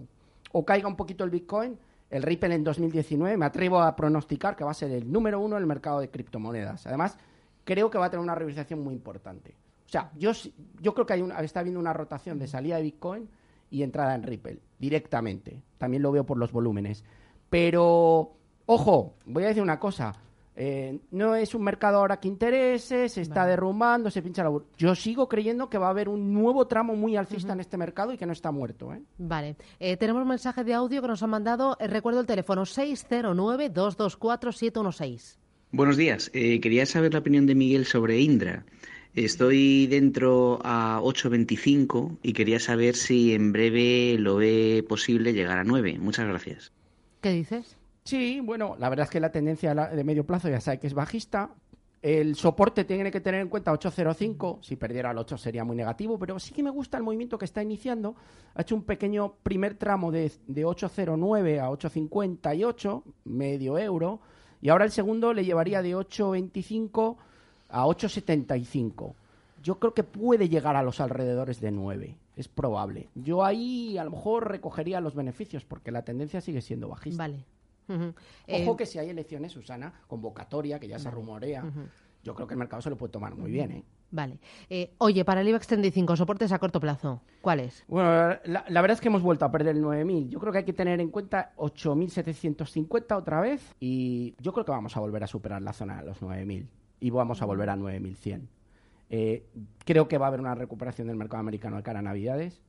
o 0.53 0.65
caiga 0.65 0.87
un 0.87 0.95
poquito 0.95 1.23
el 1.23 1.29
Bitcoin, 1.29 1.77
el 2.09 2.23
Ripple 2.23 2.55
en 2.55 2.63
2019 2.63 3.35
me 3.35 3.45
atrevo 3.45 3.81
a 3.81 3.95
pronosticar 3.95 4.55
que 4.55 4.63
va 4.63 4.71
a 4.71 4.75
ser 4.75 4.91
el 4.91 5.11
número 5.11 5.39
uno 5.39 5.57
en 5.57 5.61
el 5.61 5.67
mercado 5.67 5.99
de 5.99 6.09
criptomonedas. 6.09 6.87
Además, 6.87 7.17
creo 7.65 7.89
que 7.89 7.97
va 7.97 8.05
a 8.05 8.09
tener 8.09 8.23
una 8.23 8.33
revalorización 8.33 8.81
muy 8.81 8.93
importante. 8.93 9.55
O 9.87 9.89
sea, 9.89 10.11
yo, 10.17 10.33
sí- 10.33 10.53
yo 10.81 10.93
creo 10.93 11.05
que 11.05 11.13
hay 11.13 11.21
una- 11.21 11.39
está 11.39 11.61
habiendo 11.61 11.79
una 11.79 11.93
rotación 11.93 12.37
de 12.37 12.47
salida 12.47 12.75
de 12.77 12.83
Bitcoin 12.83 13.29
y 13.71 13.83
entrada 13.83 14.13
en 14.15 14.23
Ripple 14.23 14.59
directamente. 14.77 15.63
También 15.77 16.03
lo 16.03 16.11
veo 16.11 16.25
por 16.25 16.37
los 16.37 16.51
volúmenes. 16.51 17.05
Pero, 17.49 18.33
ojo, 18.65 19.15
voy 19.25 19.43
a 19.43 19.47
decir 19.47 19.63
una 19.63 19.79
cosa. 19.79 20.13
eh, 20.59 20.99
no 21.11 21.35
es 21.35 21.53
un 21.53 21.61
mercado 21.61 21.99
ahora 21.99 22.19
que 22.19 22.27
interese, 22.27 23.09
se 23.09 23.21
está 23.21 23.41
Vale. 23.41 23.51
derrumbando, 23.51 24.09
se 24.09 24.23
pincha 24.23 24.43
la 24.43 24.49
bur- 24.49 24.63
Yo 24.75 24.95
sigo 24.95 25.29
creyendo 25.29 25.69
que 25.69 25.77
va 25.77 25.85
a 25.85 25.91
haber 25.91 26.09
un 26.09 26.33
nuevo 26.33 26.65
tramo 26.65 26.95
muy 26.95 27.15
alcista 27.15 27.53
en 27.53 27.59
este 27.59 27.77
mercado 27.77 28.11
y 28.11 28.17
que 28.17 28.25
no 28.25 28.33
está 28.33 28.49
muerto. 28.51 28.91
¿eh? 28.91 28.99
Vale. 29.19 29.55
Eh, 29.79 29.97
tenemos 29.97 30.23
un 30.23 30.29
mensaje 30.29 30.63
de 30.63 30.73
audio 30.73 30.99
que 30.99 31.07
nos 31.09 31.21
han 31.21 31.29
mandado. 31.29 31.77
Eh, 31.79 31.85
recuerdo 31.85 32.21
el 32.21 32.25
teléfono 32.25 32.65
609-224-716. 32.65 35.37
Buenos 35.71 35.97
días. 35.97 36.31
Eh, 36.33 36.59
quería 36.59 36.85
saber 36.85 37.13
la 37.13 37.19
opinión 37.19 37.45
de 37.45 37.55
Miguel 37.55 37.85
sobre 37.85 38.19
Indra. 38.19 38.65
Estoy 39.17 39.87
dentro 39.87 40.59
a 40.63 41.01
8.25 41.01 42.19
y 42.21 42.33
quería 42.33 42.59
saber 42.59 42.95
si 42.95 43.33
en 43.33 43.51
breve 43.51 44.15
lo 44.19 44.35
ve 44.35 44.85
posible 44.87 45.33
llegar 45.33 45.57
a 45.57 45.63
9. 45.63 45.97
Muchas 45.97 46.27
gracias. 46.27 46.71
¿Qué 47.21 47.31
dices? 47.31 47.77
Sí, 48.03 48.41
bueno, 48.41 48.75
la 48.77 48.89
verdad 48.89 49.05
es 49.05 49.09
que 49.09 49.19
la 49.19 49.31
tendencia 49.31 49.73
de 49.73 50.03
medio 50.03 50.23
plazo 50.23 50.49
ya 50.49 50.61
sabe 50.61 50.79
que 50.79 50.85
es 50.85 50.93
bajista. 50.93 51.49
El 52.03 52.35
soporte 52.35 52.85
tiene 52.85 53.09
que 53.09 53.19
tener 53.19 53.41
en 53.41 53.49
cuenta 53.49 53.73
8.05. 53.73 54.59
Si 54.61 54.75
perdiera 54.75 55.09
el 55.09 55.17
8 55.17 55.35
sería 55.39 55.63
muy 55.63 55.75
negativo, 55.75 56.19
pero 56.19 56.37
sí 56.37 56.53
que 56.53 56.61
me 56.61 56.69
gusta 56.69 56.97
el 56.97 57.03
movimiento 57.03 57.39
que 57.39 57.45
está 57.45 57.63
iniciando. 57.63 58.15
Ha 58.53 58.61
hecho 58.61 58.75
un 58.75 58.83
pequeño 58.83 59.33
primer 59.41 59.73
tramo 59.79 60.11
de, 60.11 60.31
de 60.45 60.63
8.09 60.63 61.59
a 61.59 61.71
8.58, 61.71 63.03
medio 63.23 63.79
euro. 63.79 64.21
Y 64.61 64.69
ahora 64.69 64.85
el 64.85 64.91
segundo 64.91 65.33
le 65.33 65.43
llevaría 65.43 65.81
de 65.81 65.95
8.25 65.95 67.17
a 67.69 67.85
8.75. 67.85 69.13
Yo 69.63 69.79
creo 69.79 69.93
que 69.93 70.03
puede 70.03 70.49
llegar 70.49 70.75
a 70.75 70.83
los 70.83 70.99
alrededores 70.99 71.59
de 71.59 71.71
9. 71.71 72.17
Es 72.35 72.47
probable. 72.47 73.09
Yo 73.15 73.43
ahí 73.43 73.97
a 73.97 74.03
lo 74.03 74.11
mejor 74.11 74.49
recogería 74.49 75.01
los 75.01 75.15
beneficios 75.15 75.65
porque 75.65 75.91
la 75.91 76.03
tendencia 76.03 76.41
sigue 76.41 76.61
siendo 76.61 76.87
bajista. 76.87 77.23
Vale. 77.23 77.45
Ojo 77.89 78.13
Eh, 78.47 78.75
que 78.77 78.85
si 78.85 78.99
hay 78.99 79.09
elecciones, 79.09 79.53
Susana, 79.53 79.93
convocatoria, 80.07 80.79
que 80.79 80.87
ya 80.87 80.99
se 80.99 81.09
rumorea. 81.09 81.63
Yo 81.63 81.83
yo 82.23 82.35
creo 82.35 82.47
que 82.47 82.55
el 82.55 82.59
mercado 82.59 82.81
se 82.81 82.89
lo 82.89 82.97
puede 82.97 83.13
tomar 83.13 83.35
muy 83.35 83.49
bien. 83.49 83.71
¿eh? 83.71 83.83
Vale. 84.11 84.37
Eh, 84.69 84.93
oye, 84.97 85.23
para 85.23 85.41
el 85.41 85.47
IBEX 85.47 85.67
35, 85.67 86.15
soportes 86.17 86.51
a 86.51 86.59
corto 86.59 86.79
plazo, 86.79 87.21
¿cuáles? 87.41 87.85
Bueno, 87.87 88.37
la, 88.43 88.65
la, 88.67 88.81
verdad 88.81 88.95
es 88.95 89.01
que 89.01 89.07
hemos 89.07 89.21
vuelto 89.21 89.45
a 89.45 89.51
perder 89.51 89.77
el 89.77 89.83
9.000. 89.83 90.29
Yo 90.29 90.39
creo 90.39 90.51
que 90.51 90.59
hay 90.59 90.65
que 90.65 90.73
tener 90.73 90.99
en 90.99 91.09
cuenta 91.09 91.53
8.750 91.55 93.17
otra 93.17 93.39
vez 93.39 93.73
y 93.79 94.35
yo 94.41 94.51
creo 94.51 94.65
que 94.65 94.71
vamos 94.71 94.97
a 94.97 94.99
volver 94.99 95.23
a 95.23 95.27
superar 95.27 95.61
la 95.61 95.71
zona 95.71 96.01
de 96.01 96.07
los 96.07 96.21
9.000 96.21 96.67
y 96.99 97.09
vamos 97.09 97.41
a 97.41 97.45
volver 97.45 97.69
a 97.69 97.75
9.100. 97.75 98.47
Eh, 99.09 99.45
creo 99.85 100.07
que 100.07 100.17
va 100.17 100.25
a 100.25 100.27
haber 100.29 100.41
una 100.41 100.55
recuperación 100.55 101.07
del 101.07 101.15
mercado 101.15 101.39
americano 101.39 101.77
de 101.77 101.83
cara 101.83 101.99
a 101.99 102.01
Navidades 102.01 102.61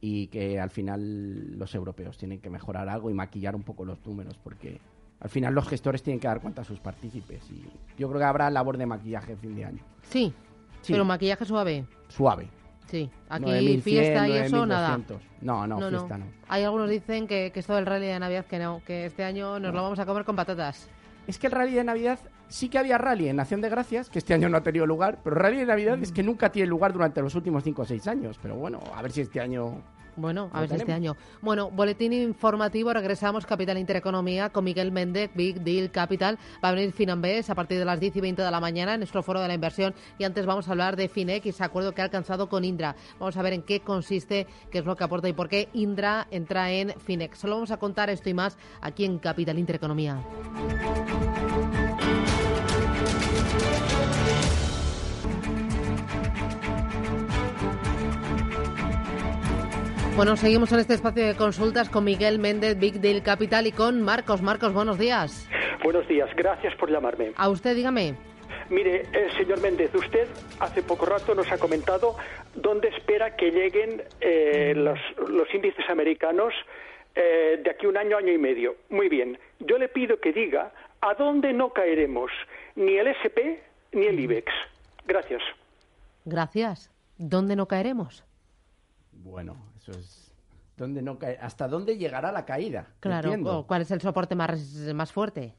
y 0.00 0.26
que 0.26 0.60
al 0.60 0.70
final 0.70 1.56
los 1.56 1.74
europeos 1.74 2.18
tienen 2.18 2.40
que 2.40 2.50
mejorar 2.50 2.88
algo 2.88 3.10
y 3.10 3.14
maquillar 3.14 3.54
un 3.54 3.62
poco 3.62 3.84
los 3.84 4.04
números 4.04 4.38
porque 4.42 4.80
al 5.20 5.30
final 5.30 5.54
los 5.54 5.68
gestores 5.68 6.02
tienen 6.02 6.20
que 6.20 6.26
dar 6.26 6.40
cuenta 6.40 6.62
a 6.62 6.64
sus 6.64 6.80
partícipes 6.80 7.48
y 7.50 7.64
yo 7.96 8.08
creo 8.08 8.18
que 8.18 8.24
habrá 8.24 8.50
labor 8.50 8.76
de 8.76 8.86
maquillaje 8.86 9.36
fin 9.36 9.54
de 9.54 9.64
año. 9.64 9.82
Sí, 10.02 10.34
sí. 10.82 10.92
pero 10.92 11.04
maquillaje 11.04 11.44
suave. 11.44 11.86
Suave. 12.08 12.48
Sí, 12.86 13.10
aquí 13.28 13.80
fiesta 13.80 14.28
y 14.28 14.32
eso, 14.32 14.66
nada. 14.66 15.00
No, 15.40 15.66
no, 15.66 15.88
fiesta 15.88 16.18
no. 16.18 16.26
Hay 16.48 16.64
algunos 16.64 16.90
dicen 16.90 17.26
que, 17.26 17.50
que 17.52 17.60
esto 17.60 17.74
del 17.74 17.86
rally 17.86 18.06
de 18.06 18.18
Navidad 18.18 18.44
que 18.44 18.58
no, 18.58 18.82
que 18.84 19.06
este 19.06 19.24
año 19.24 19.58
nos 19.58 19.72
lo 19.72 19.82
vamos 19.82 19.98
a 19.98 20.06
comer 20.06 20.24
con 20.24 20.36
patatas. 20.36 20.88
Es 21.26 21.38
que 21.38 21.46
el 21.46 21.52
rally 21.52 21.72
de 21.72 21.84
Navidad 21.84 22.18
sí 22.48 22.68
que 22.68 22.78
había 22.78 22.98
rally 22.98 23.28
en 23.28 23.36
Nación 23.36 23.60
de 23.60 23.68
Gracias, 23.68 24.10
que 24.10 24.18
este 24.18 24.34
año 24.34 24.48
no 24.48 24.56
ha 24.56 24.62
tenido 24.62 24.86
lugar, 24.86 25.18
pero 25.22 25.36
rally 25.36 25.58
de 25.58 25.66
Navidad 25.66 25.98
es 26.02 26.12
que 26.12 26.22
nunca 26.22 26.50
tiene 26.50 26.68
lugar 26.68 26.92
durante 26.92 27.20
los 27.22 27.34
últimos 27.34 27.64
5 27.64 27.82
o 27.82 27.84
6 27.84 28.06
años. 28.08 28.38
Pero 28.40 28.56
bueno, 28.56 28.80
a 28.94 29.02
ver 29.02 29.12
si 29.12 29.20
este 29.20 29.40
año 29.40 29.82
bueno, 30.16 30.50
a 30.52 30.60
ver 30.60 30.70
si 30.70 30.76
este 30.76 30.92
año. 30.92 31.16
Bueno, 31.42 31.70
boletín 31.70 32.12
informativo, 32.12 32.92
regresamos 32.92 33.46
Capital 33.46 33.78
Intereconomía 33.78 34.50
con 34.50 34.64
Miguel 34.64 34.92
Méndez, 34.92 35.30
Big 35.34 35.60
Deal 35.60 35.90
Capital. 35.90 36.38
Va 36.62 36.68
a 36.68 36.72
venir 36.72 36.92
Finambés 36.92 37.50
a 37.50 37.54
partir 37.54 37.78
de 37.78 37.84
las 37.84 37.98
10 37.98 38.16
y 38.16 38.20
20 38.20 38.42
de 38.42 38.50
la 38.50 38.60
mañana 38.60 38.94
en 38.94 39.00
nuestro 39.00 39.22
foro 39.22 39.40
de 39.40 39.48
la 39.48 39.54
inversión. 39.54 39.94
Y 40.18 40.24
antes 40.24 40.46
vamos 40.46 40.68
a 40.68 40.72
hablar 40.72 40.96
de 40.96 41.10
ese 41.14 41.64
acuerdo 41.64 41.92
que 41.92 42.00
ha 42.00 42.04
alcanzado 42.04 42.48
con 42.48 42.64
Indra. 42.64 42.94
Vamos 43.18 43.36
a 43.36 43.42
ver 43.42 43.54
en 43.54 43.62
qué 43.62 43.80
consiste, 43.80 44.46
qué 44.70 44.78
es 44.78 44.84
lo 44.84 44.96
que 44.96 45.04
aporta 45.04 45.28
y 45.28 45.32
por 45.32 45.48
qué 45.48 45.68
Indra 45.72 46.26
entra 46.30 46.70
en 46.70 46.92
Finec. 47.00 47.34
Solo 47.34 47.54
vamos 47.54 47.70
a 47.70 47.78
contar 47.78 48.10
esto 48.10 48.28
y 48.28 48.34
más 48.34 48.56
aquí 48.80 49.04
en 49.04 49.18
Capital 49.18 49.58
Intereconomía. 49.58 50.20
Bueno, 60.16 60.36
seguimos 60.36 60.70
en 60.72 60.78
este 60.78 60.94
espacio 60.94 61.26
de 61.26 61.34
consultas 61.34 61.90
con 61.90 62.04
Miguel 62.04 62.38
Méndez, 62.38 62.78
Big 62.78 63.00
Deal 63.00 63.24
Capital 63.24 63.66
y 63.66 63.72
con 63.72 64.00
Marcos. 64.00 64.42
Marcos, 64.42 64.72
buenos 64.72 64.96
días. 64.96 65.48
Buenos 65.82 66.06
días, 66.06 66.30
gracias 66.36 66.72
por 66.76 66.88
llamarme. 66.88 67.32
A 67.36 67.48
usted, 67.48 67.74
dígame. 67.74 68.14
Mire, 68.70 69.02
eh, 69.12 69.28
señor 69.36 69.60
Méndez, 69.60 69.92
usted 69.92 70.28
hace 70.60 70.84
poco 70.84 71.04
rato 71.04 71.34
nos 71.34 71.50
ha 71.50 71.58
comentado 71.58 72.14
dónde 72.54 72.88
espera 72.88 73.34
que 73.34 73.50
lleguen 73.50 74.04
eh, 74.20 74.72
los, 74.76 75.52
índices 75.52 75.84
americanos 75.90 76.54
eh, 77.16 77.60
de 77.62 77.70
aquí 77.70 77.86
un 77.86 77.96
año, 77.96 78.16
año 78.16 78.32
y 78.32 78.38
medio. 78.38 78.76
Muy 78.90 79.08
bien, 79.08 79.36
yo 79.58 79.78
le 79.78 79.88
pido 79.88 80.20
que 80.20 80.32
diga 80.32 80.72
a 81.00 81.14
dónde 81.14 81.52
no 81.52 81.72
caeremos, 81.72 82.30
ni 82.76 82.96
el 82.98 83.08
SP 83.18 83.58
ni 83.90 84.06
el 84.06 84.20
IBEX. 84.20 84.52
Gracias. 85.06 85.42
Gracias. 86.24 86.92
¿Dónde 87.18 87.56
no 87.56 87.66
caeremos? 87.66 88.24
Bueno, 89.12 89.56
¿Dónde 90.76 91.02
no 91.02 91.18
cae? 91.18 91.38
¿Hasta 91.40 91.68
dónde 91.68 91.96
llegará 91.96 92.32
la 92.32 92.44
caída? 92.44 92.88
Claro. 93.00 93.64
¿Cuál 93.66 93.82
es 93.82 93.90
el 93.90 94.00
soporte 94.00 94.34
más, 94.34 94.60
más 94.94 95.12
fuerte? 95.12 95.54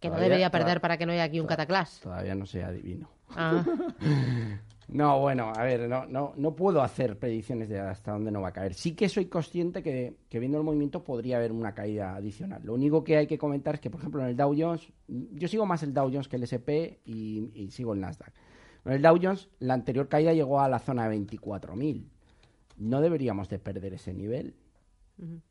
Que 0.00 0.10
no 0.10 0.16
debería 0.16 0.50
perder 0.50 0.80
para 0.80 0.98
que 0.98 1.06
no 1.06 1.12
haya 1.12 1.24
aquí 1.24 1.40
un 1.40 1.46
cataclás. 1.46 2.00
Todavía 2.00 2.34
no 2.34 2.44
sea 2.44 2.68
adivino. 2.68 3.08
Ah. 3.30 3.64
no, 4.88 5.20
bueno, 5.20 5.52
a 5.56 5.62
ver, 5.62 5.88
no, 5.88 6.04
no, 6.04 6.34
no 6.36 6.54
puedo 6.54 6.82
hacer 6.82 7.18
predicciones 7.18 7.70
de 7.70 7.80
hasta 7.80 8.12
dónde 8.12 8.30
no 8.30 8.42
va 8.42 8.48
a 8.48 8.52
caer. 8.52 8.74
Sí 8.74 8.94
que 8.94 9.08
soy 9.08 9.26
consciente 9.26 9.82
que, 9.82 10.14
viendo 10.30 10.58
el 10.58 10.64
movimiento 10.64 11.02
podría 11.02 11.38
haber 11.38 11.50
una 11.50 11.74
caída 11.74 12.14
adicional. 12.14 12.60
Lo 12.62 12.74
único 12.74 13.02
que 13.04 13.16
hay 13.16 13.26
que 13.26 13.38
comentar 13.38 13.76
es 13.76 13.80
que, 13.80 13.88
por 13.88 14.00
ejemplo, 14.00 14.20
en 14.20 14.28
el 14.28 14.36
Dow 14.36 14.54
Jones, 14.56 14.92
yo 15.08 15.48
sigo 15.48 15.64
más 15.64 15.82
el 15.82 15.94
Dow 15.94 16.10
Jones 16.10 16.28
que 16.28 16.36
el 16.36 16.42
SP 16.44 17.00
y, 17.06 17.50
y 17.54 17.70
sigo 17.70 17.94
el 17.94 18.00
Nasdaq. 18.00 18.34
En 18.84 18.92
el 18.92 19.02
Dow 19.02 19.18
Jones, 19.20 19.48
la 19.60 19.72
anterior 19.72 20.08
caída 20.08 20.34
llegó 20.34 20.60
a 20.60 20.68
la 20.68 20.78
zona 20.78 21.08
de 21.08 21.16
24.000 21.16 22.04
no 22.78 23.00
deberíamos 23.00 23.48
de 23.48 23.58
perder 23.58 23.94
ese 23.94 24.12
nivel. 24.12 24.54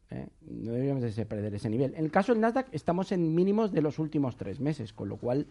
¿eh? 0.09 0.27
No 0.41 0.71
deberíamos 0.71 1.15
de 1.15 1.25
perder 1.25 1.53
ese 1.55 1.69
nivel. 1.69 1.93
En 1.95 2.05
el 2.05 2.11
caso 2.11 2.33
del 2.33 2.41
Nasdaq 2.41 2.67
estamos 2.71 3.11
en 3.11 3.33
mínimos 3.33 3.71
de 3.71 3.81
los 3.81 3.99
últimos 3.99 4.37
tres 4.37 4.59
meses, 4.59 4.93
con 4.93 5.09
lo 5.09 5.17
cual 5.17 5.47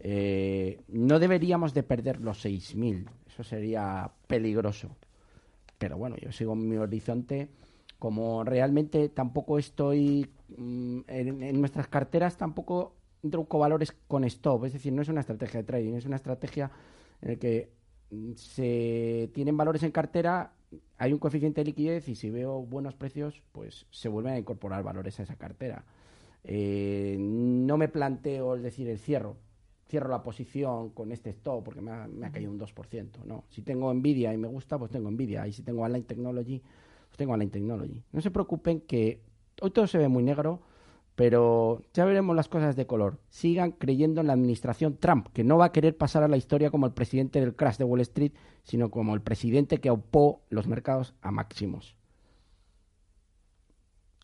eh, 0.00 0.80
no 0.88 1.18
deberíamos 1.18 1.74
de 1.74 1.82
perder 1.82 2.20
los 2.20 2.44
6.000. 2.44 3.08
Eso 3.26 3.42
sería 3.42 4.10
peligroso. 4.26 4.96
Pero 5.78 5.96
bueno, 5.96 6.16
yo 6.16 6.32
sigo 6.32 6.52
en 6.52 6.68
mi 6.68 6.76
horizonte. 6.76 7.48
Como 7.98 8.44
realmente 8.44 9.08
tampoco 9.08 9.58
estoy 9.58 10.28
mm, 10.56 11.00
en, 11.08 11.60
nuestras 11.60 11.88
carteras, 11.88 12.36
tampoco 12.36 12.94
introduzco 13.22 13.58
valores 13.58 13.92
con 14.06 14.24
stop. 14.24 14.66
Es 14.66 14.72
decir, 14.72 14.92
no 14.92 15.02
es 15.02 15.08
una 15.08 15.20
estrategia 15.20 15.60
de 15.60 15.66
trading, 15.66 15.94
es 15.94 16.06
una 16.06 16.16
estrategia 16.16 16.70
en 17.20 17.28
la 17.30 17.36
que 17.36 17.72
mm, 18.10 18.32
se 18.34 19.30
tienen 19.34 19.56
valores 19.56 19.82
en 19.82 19.90
cartera 19.90 20.52
hay 20.98 21.12
un 21.12 21.20
coeficiente 21.20 21.60
de 21.60 21.66
liquidez 21.66 22.08
y 22.08 22.16
si 22.16 22.28
veo 22.28 22.62
buenos 22.62 22.94
precios, 22.94 23.42
pues 23.52 23.86
se 23.90 24.08
vuelven 24.08 24.34
a 24.34 24.38
incorporar 24.38 24.82
valores 24.82 25.18
a 25.20 25.22
esa 25.22 25.36
cartera. 25.36 25.84
Eh, 26.42 27.16
no 27.18 27.76
me 27.76 27.88
planteo, 27.88 28.56
es 28.56 28.62
decir, 28.62 28.88
el 28.88 28.98
cierro. 28.98 29.36
Cierro 29.88 30.10
la 30.10 30.22
posición 30.22 30.90
con 30.90 31.12
este 31.12 31.30
stop 31.30 31.64
porque 31.64 31.80
me 31.80 31.92
ha, 31.92 32.32
caído 32.32 32.50
un 32.50 32.58
2%. 32.58 33.24
No, 33.24 33.44
si 33.48 33.62
tengo 33.62 33.94
Nvidia 33.94 34.34
y 34.34 34.36
me 34.36 34.48
gusta, 34.48 34.76
pues 34.76 34.90
tengo 34.90 35.10
Nvidia. 35.10 35.46
Y 35.46 35.52
si 35.52 35.62
tengo 35.62 35.82
Online 35.82 36.04
Technology, 36.04 36.60
pues 37.08 37.16
tengo 37.16 37.32
Online 37.32 37.50
Technology. 37.50 38.02
No 38.12 38.20
se 38.20 38.30
preocupen 38.30 38.80
que 38.80 39.22
hoy 39.62 39.70
todo 39.70 39.86
se 39.86 39.98
ve 39.98 40.08
muy 40.08 40.24
negro, 40.24 40.60
pero 41.18 41.82
ya 41.94 42.04
veremos 42.04 42.36
las 42.36 42.46
cosas 42.46 42.76
de 42.76 42.86
color. 42.86 43.18
Sigan 43.28 43.72
creyendo 43.72 44.20
en 44.20 44.28
la 44.28 44.34
administración 44.34 44.98
Trump, 44.98 45.26
que 45.32 45.42
no 45.42 45.58
va 45.58 45.64
a 45.64 45.72
querer 45.72 45.96
pasar 45.96 46.22
a 46.22 46.28
la 46.28 46.36
historia 46.36 46.70
como 46.70 46.86
el 46.86 46.92
presidente 46.92 47.40
del 47.40 47.56
crash 47.56 47.76
de 47.76 47.82
Wall 47.82 48.02
Street, 48.02 48.34
sino 48.62 48.88
como 48.88 49.16
el 49.16 49.20
presidente 49.20 49.80
que 49.80 49.90
opó 49.90 50.42
los 50.48 50.68
mercados 50.68 51.14
a 51.20 51.32
máximos. 51.32 51.96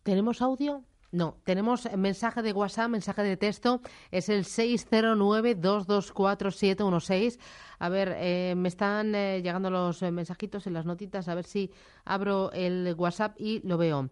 ¿Tenemos 0.04 0.40
audio? 0.40 0.84
No, 1.10 1.38
tenemos 1.42 1.92
mensaje 1.96 2.42
de 2.42 2.52
WhatsApp, 2.52 2.90
mensaje 2.90 3.24
de 3.24 3.36
texto, 3.36 3.80
es 4.12 4.28
el 4.28 4.44
609-224-716. 4.44 7.40
A 7.80 7.88
ver, 7.88 8.14
eh, 8.18 8.54
me 8.56 8.68
están 8.68 9.16
eh, 9.16 9.42
llegando 9.42 9.68
los 9.68 10.00
mensajitos 10.02 10.68
en 10.68 10.74
las 10.74 10.86
notitas, 10.86 11.26
a 11.26 11.34
ver 11.34 11.44
si 11.44 11.72
abro 12.04 12.52
el 12.52 12.94
WhatsApp 12.96 13.34
y 13.40 13.66
lo 13.66 13.78
veo. 13.78 14.10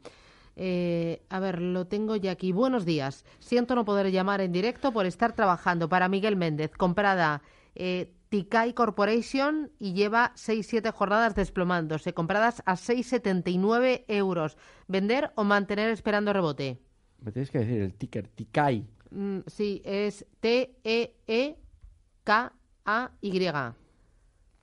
Eh, 0.56 1.22
a 1.28 1.40
ver, 1.40 1.60
lo 1.60 1.86
tengo 1.86 2.16
ya 2.16 2.32
aquí. 2.32 2.52
Buenos 2.52 2.84
días. 2.84 3.24
Siento 3.38 3.74
no 3.74 3.84
poder 3.84 4.10
llamar 4.10 4.40
en 4.40 4.52
directo 4.52 4.92
por 4.92 5.06
estar 5.06 5.32
trabajando 5.32 5.88
para 5.88 6.08
Miguel 6.08 6.36
Méndez, 6.36 6.72
comprada 6.76 7.42
eh, 7.74 8.12
Tikai 8.28 8.74
Corporation 8.74 9.70
y 9.78 9.92
lleva 9.94 10.32
6-7 10.34 10.92
jornadas 10.92 11.34
desplomándose, 11.34 12.14
compradas 12.14 12.62
a 12.66 12.74
6,79 12.74 14.04
euros. 14.08 14.56
¿Vender 14.88 15.32
o 15.36 15.44
mantener 15.44 15.90
esperando 15.90 16.32
rebote? 16.32 16.78
Me 17.20 17.30
tienes 17.32 17.50
que 17.50 17.58
decir 17.58 17.80
el 17.80 17.94
ticker, 17.94 18.28
Tikai. 18.28 18.86
Mm, 19.10 19.40
sí, 19.46 19.82
es 19.84 20.26
T-E-E-K-A-Y. 20.40 21.62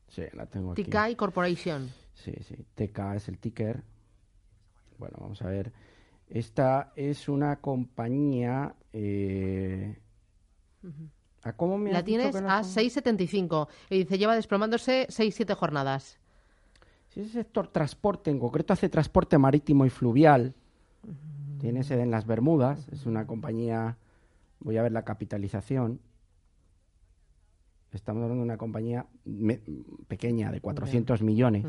Sí, 0.08 0.24
la 0.34 0.46
tengo 0.48 0.72
aquí. 0.72 0.84
Tikai 0.84 1.16
Corporation. 1.16 1.90
Sí, 2.14 2.34
sí, 2.42 2.56
TK 2.76 3.16
es 3.16 3.30
el 3.30 3.38
ticker 3.40 3.84
bueno, 5.00 5.18
vamos 5.20 5.42
a 5.42 5.48
ver. 5.48 5.72
Esta 6.30 6.92
es 6.96 7.28
una 7.28 7.56
compañía. 7.56 8.76
Eh, 8.94 9.98
¿A 11.44 11.54
cómo 11.54 11.78
me 11.78 11.92
La 11.92 12.04
tienes 12.04 12.36
a 12.36 12.62
6,75 12.62 13.68
y 13.90 14.00
dice 14.00 14.18
lleva 14.18 14.36
desplomándose 14.36 15.08
6-7 15.08 15.56
jornadas. 15.56 16.20
Si 17.08 17.22
ese 17.22 17.32
sector 17.32 17.68
transporte, 17.70 18.30
en 18.30 18.40
concreto 18.40 18.74
hace 18.74 18.90
transporte 18.90 19.38
marítimo 19.38 19.86
y 19.86 19.90
fluvial, 19.90 20.54
tiene 21.60 21.84
sede 21.84 22.04
en 22.04 22.12
las 22.12 22.28
Bermudas, 22.28 22.88
es 22.92 23.06
una 23.06 23.26
compañía, 23.26 23.98
voy 24.60 24.78
a 24.78 24.84
ver 24.84 24.92
la 24.92 25.04
capitalización, 25.04 26.00
estamos 27.92 28.22
hablando 28.22 28.42
de 28.42 28.46
una 28.46 28.58
compañía 28.58 29.08
pequeña 30.08 30.52
de 30.52 30.62
400 30.62 31.24
millones, 31.24 31.66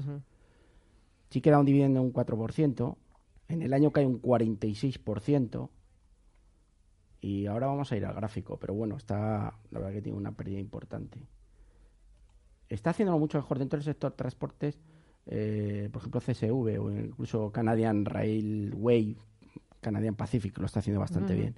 sí 1.30 1.40
queda 1.40 1.58
un 1.58 1.64
dividendo 1.64 2.00
de 2.00 2.06
un 2.06 2.12
4%, 2.12 2.96
en 3.50 3.62
el 3.62 3.72
año 3.72 3.90
cae 3.90 4.06
un 4.06 4.20
46%. 4.20 5.68
Y 7.22 7.46
ahora 7.46 7.66
vamos 7.66 7.92
a 7.92 7.96
ir 7.96 8.06
al 8.06 8.14
gráfico, 8.14 8.58
pero 8.58 8.72
bueno, 8.72 8.96
está, 8.96 9.58
la 9.70 9.78
verdad 9.78 9.92
que 9.92 10.02
tiene 10.02 10.16
una 10.16 10.32
pérdida 10.32 10.58
importante. 10.58 11.20
Está 12.68 12.90
haciéndolo 12.90 13.18
mucho 13.18 13.36
mejor 13.36 13.58
dentro 13.58 13.76
del 13.78 13.84
sector 13.84 14.12
transportes, 14.12 14.80
eh, 15.26 15.90
por 15.92 16.00
ejemplo 16.00 16.20
CSV 16.20 16.80
o 16.80 16.90
incluso 16.90 17.52
Canadian 17.52 18.04
Railway, 18.06 19.16
Canadian 19.80 20.14
Pacific 20.14 20.56
lo 20.58 20.66
está 20.66 20.80
haciendo 20.80 21.00
bastante 21.00 21.34
bien. 21.34 21.56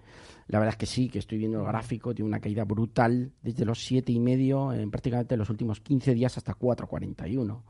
La 0.49 0.59
verdad 0.59 0.75
es 0.75 0.79
que 0.79 0.87
sí, 0.87 1.09
que 1.09 1.19
estoy 1.19 1.39
viendo 1.39 1.61
el 1.61 1.67
gráfico, 1.67 2.15
tiene 2.15 2.29
una 2.29 2.41
caída 2.41 2.65
brutal 2.65 3.33
desde 3.43 3.65
los 3.65 3.85
siete 3.85 4.13
y 4.13 4.21
medio 4.21 4.73
en 4.73 4.91
prácticamente 4.91 5.37
los 5.37 5.51
últimos 5.51 5.81
15 5.81 6.15
días 6.15 6.37
hasta 6.37 6.55
4.41. 6.55 7.63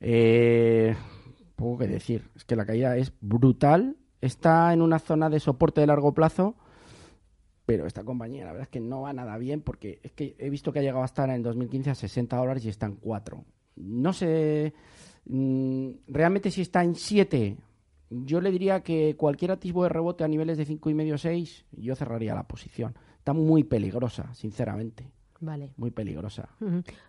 Eh, 0.00 0.96
poco 1.60 1.78
que 1.78 1.86
decir, 1.86 2.28
es 2.34 2.44
que 2.44 2.56
la 2.56 2.66
caída 2.66 2.96
es 2.96 3.12
brutal, 3.20 3.96
está 4.20 4.72
en 4.72 4.82
una 4.82 4.98
zona 4.98 5.30
de 5.30 5.40
soporte 5.40 5.80
de 5.80 5.86
largo 5.86 6.12
plazo, 6.12 6.56
pero 7.66 7.86
esta 7.86 8.04
compañía 8.04 8.44
la 8.44 8.52
verdad 8.52 8.66
es 8.66 8.70
que 8.70 8.80
no 8.80 9.02
va 9.02 9.12
nada 9.12 9.38
bien 9.38 9.62
porque 9.62 10.00
es 10.02 10.12
que 10.12 10.34
he 10.38 10.50
visto 10.50 10.72
que 10.72 10.80
ha 10.80 10.82
llegado 10.82 11.02
a 11.02 11.06
estar 11.06 11.30
en 11.30 11.42
2015 11.42 11.90
a 11.90 11.94
60 11.94 12.36
dólares 12.36 12.64
y 12.64 12.68
está 12.68 12.86
en 12.86 12.96
4. 12.96 13.44
No 13.76 14.12
sé 14.12 14.74
mm, 15.26 15.90
realmente 16.08 16.50
si 16.50 16.62
está 16.62 16.82
en 16.82 16.96
7 16.96 17.56
yo 18.10 18.40
le 18.40 18.50
diría 18.50 18.82
que 18.82 19.16
cualquier 19.16 19.52
atisbo 19.52 19.84
de 19.84 19.88
rebote 19.88 20.24
a 20.24 20.28
niveles 20.28 20.58
de 20.58 20.66
5,5 20.66 21.14
o 21.14 21.18
6, 21.18 21.66
yo 21.72 21.94
cerraría 21.94 22.34
la 22.34 22.42
posición. 22.42 22.96
Está 23.18 23.32
muy 23.32 23.64
peligrosa, 23.64 24.34
sinceramente. 24.34 25.12
Vale. 25.42 25.70
Muy 25.78 25.90
peligrosa. 25.90 26.50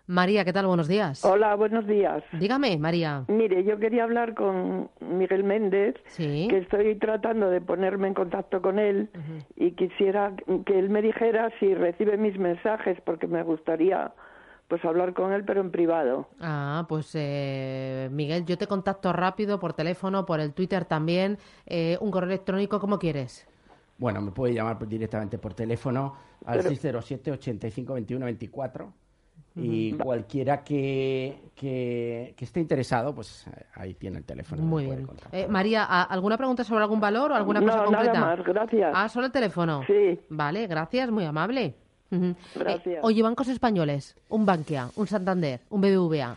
María, 0.06 0.44
¿qué 0.44 0.54
tal? 0.54 0.66
Buenos 0.66 0.88
días. 0.88 1.22
Hola, 1.22 1.54
buenos 1.54 1.86
días. 1.86 2.24
Dígame, 2.32 2.78
María. 2.78 3.24
Mire, 3.28 3.62
yo 3.64 3.78
quería 3.78 4.04
hablar 4.04 4.34
con 4.34 4.90
Miguel 5.00 5.44
Méndez, 5.44 5.96
Sí. 6.06 6.46
que 6.48 6.58
estoy 6.58 6.94
tratando 6.98 7.50
de 7.50 7.60
ponerme 7.60 8.08
en 8.08 8.14
contacto 8.14 8.62
con 8.62 8.78
él 8.78 9.10
y 9.56 9.72
quisiera 9.72 10.32
que 10.64 10.78
él 10.78 10.88
me 10.88 11.02
dijera 11.02 11.50
si 11.60 11.74
recibe 11.74 12.16
mis 12.16 12.38
mensajes, 12.38 12.98
porque 13.04 13.26
me 13.26 13.42
gustaría 13.42 14.12
pues 14.68 14.82
hablar 14.86 15.12
con 15.12 15.34
él, 15.34 15.44
pero 15.44 15.60
en 15.60 15.70
privado. 15.70 16.28
Ah, 16.40 16.86
pues 16.88 17.10
eh, 17.14 18.08
Miguel, 18.10 18.46
yo 18.46 18.56
te 18.56 18.66
contacto 18.66 19.12
rápido 19.12 19.60
por 19.60 19.74
teléfono, 19.74 20.24
por 20.24 20.40
el 20.40 20.54
Twitter 20.54 20.86
también. 20.86 21.36
Eh, 21.66 21.98
un 22.00 22.10
correo 22.10 22.30
electrónico, 22.30 22.80
como 22.80 22.98
quieres? 22.98 23.46
Bueno, 23.98 24.20
me 24.20 24.30
puede 24.32 24.54
llamar 24.54 24.78
por- 24.78 24.88
directamente 24.88 25.38
por 25.38 25.54
teléfono 25.54 26.14
al 26.44 26.58
Pero- 26.58 26.68
607 26.70 27.30
85 27.32 27.94
21 27.94 28.24
24 28.26 28.92
y 29.54 29.92
cualquiera 29.92 30.64
que, 30.64 31.36
que, 31.54 32.32
que 32.36 32.44
esté 32.44 32.58
interesado, 32.60 33.14
pues 33.14 33.46
eh, 33.48 33.66
ahí 33.74 33.92
tiene 33.94 34.16
el 34.18 34.24
teléfono. 34.24 34.62
Muy 34.62 34.86
bien. 34.86 35.06
Eh, 35.30 35.46
María, 35.46 35.84
¿a- 35.84 36.04
¿alguna 36.04 36.38
pregunta 36.38 36.64
sobre 36.64 36.82
algún 36.82 37.00
valor 37.00 37.32
o 37.32 37.34
alguna 37.34 37.60
no, 37.60 37.66
cosa 37.66 37.84
concreta? 37.84 38.12
nada 38.14 38.36
más, 38.36 38.46
gracias. 38.46 38.92
Ah, 38.94 39.08
solo 39.10 39.26
el 39.26 39.32
teléfono. 39.32 39.82
Sí. 39.86 40.18
Vale, 40.30 40.66
gracias, 40.66 41.10
muy 41.10 41.24
amable. 41.26 41.74
Ujú. 42.10 42.34
Gracias. 42.56 42.96
Eh, 42.96 43.00
oye, 43.02 43.22
bancos 43.22 43.48
españoles, 43.48 44.16
un 44.30 44.46
Bankia, 44.46 44.88
un 44.96 45.06
Santander, 45.06 45.60
un 45.68 45.80
BBVA. 45.82 46.34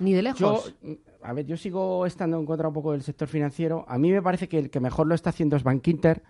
Ni 0.00 0.12
de 0.14 0.18
Yo, 0.18 0.22
lejos. 0.22 0.74
mm, 0.82 0.92
a 1.22 1.32
ver, 1.34 1.44
yo 1.44 1.56
sigo 1.58 2.06
estando 2.06 2.38
en 2.38 2.46
contra 2.46 2.68
un 2.68 2.74
poco 2.74 2.92
del 2.92 3.02
sector 3.02 3.28
financiero. 3.28 3.84
A 3.88 3.98
mí 3.98 4.10
me 4.10 4.22
parece 4.22 4.48
que 4.48 4.58
el 4.58 4.70
que 4.70 4.80
mejor 4.80 5.06
lo 5.06 5.14
está 5.14 5.30
haciendo 5.30 5.54
es 5.56 5.62
Bank 5.62 5.86
Inter. 5.88 6.22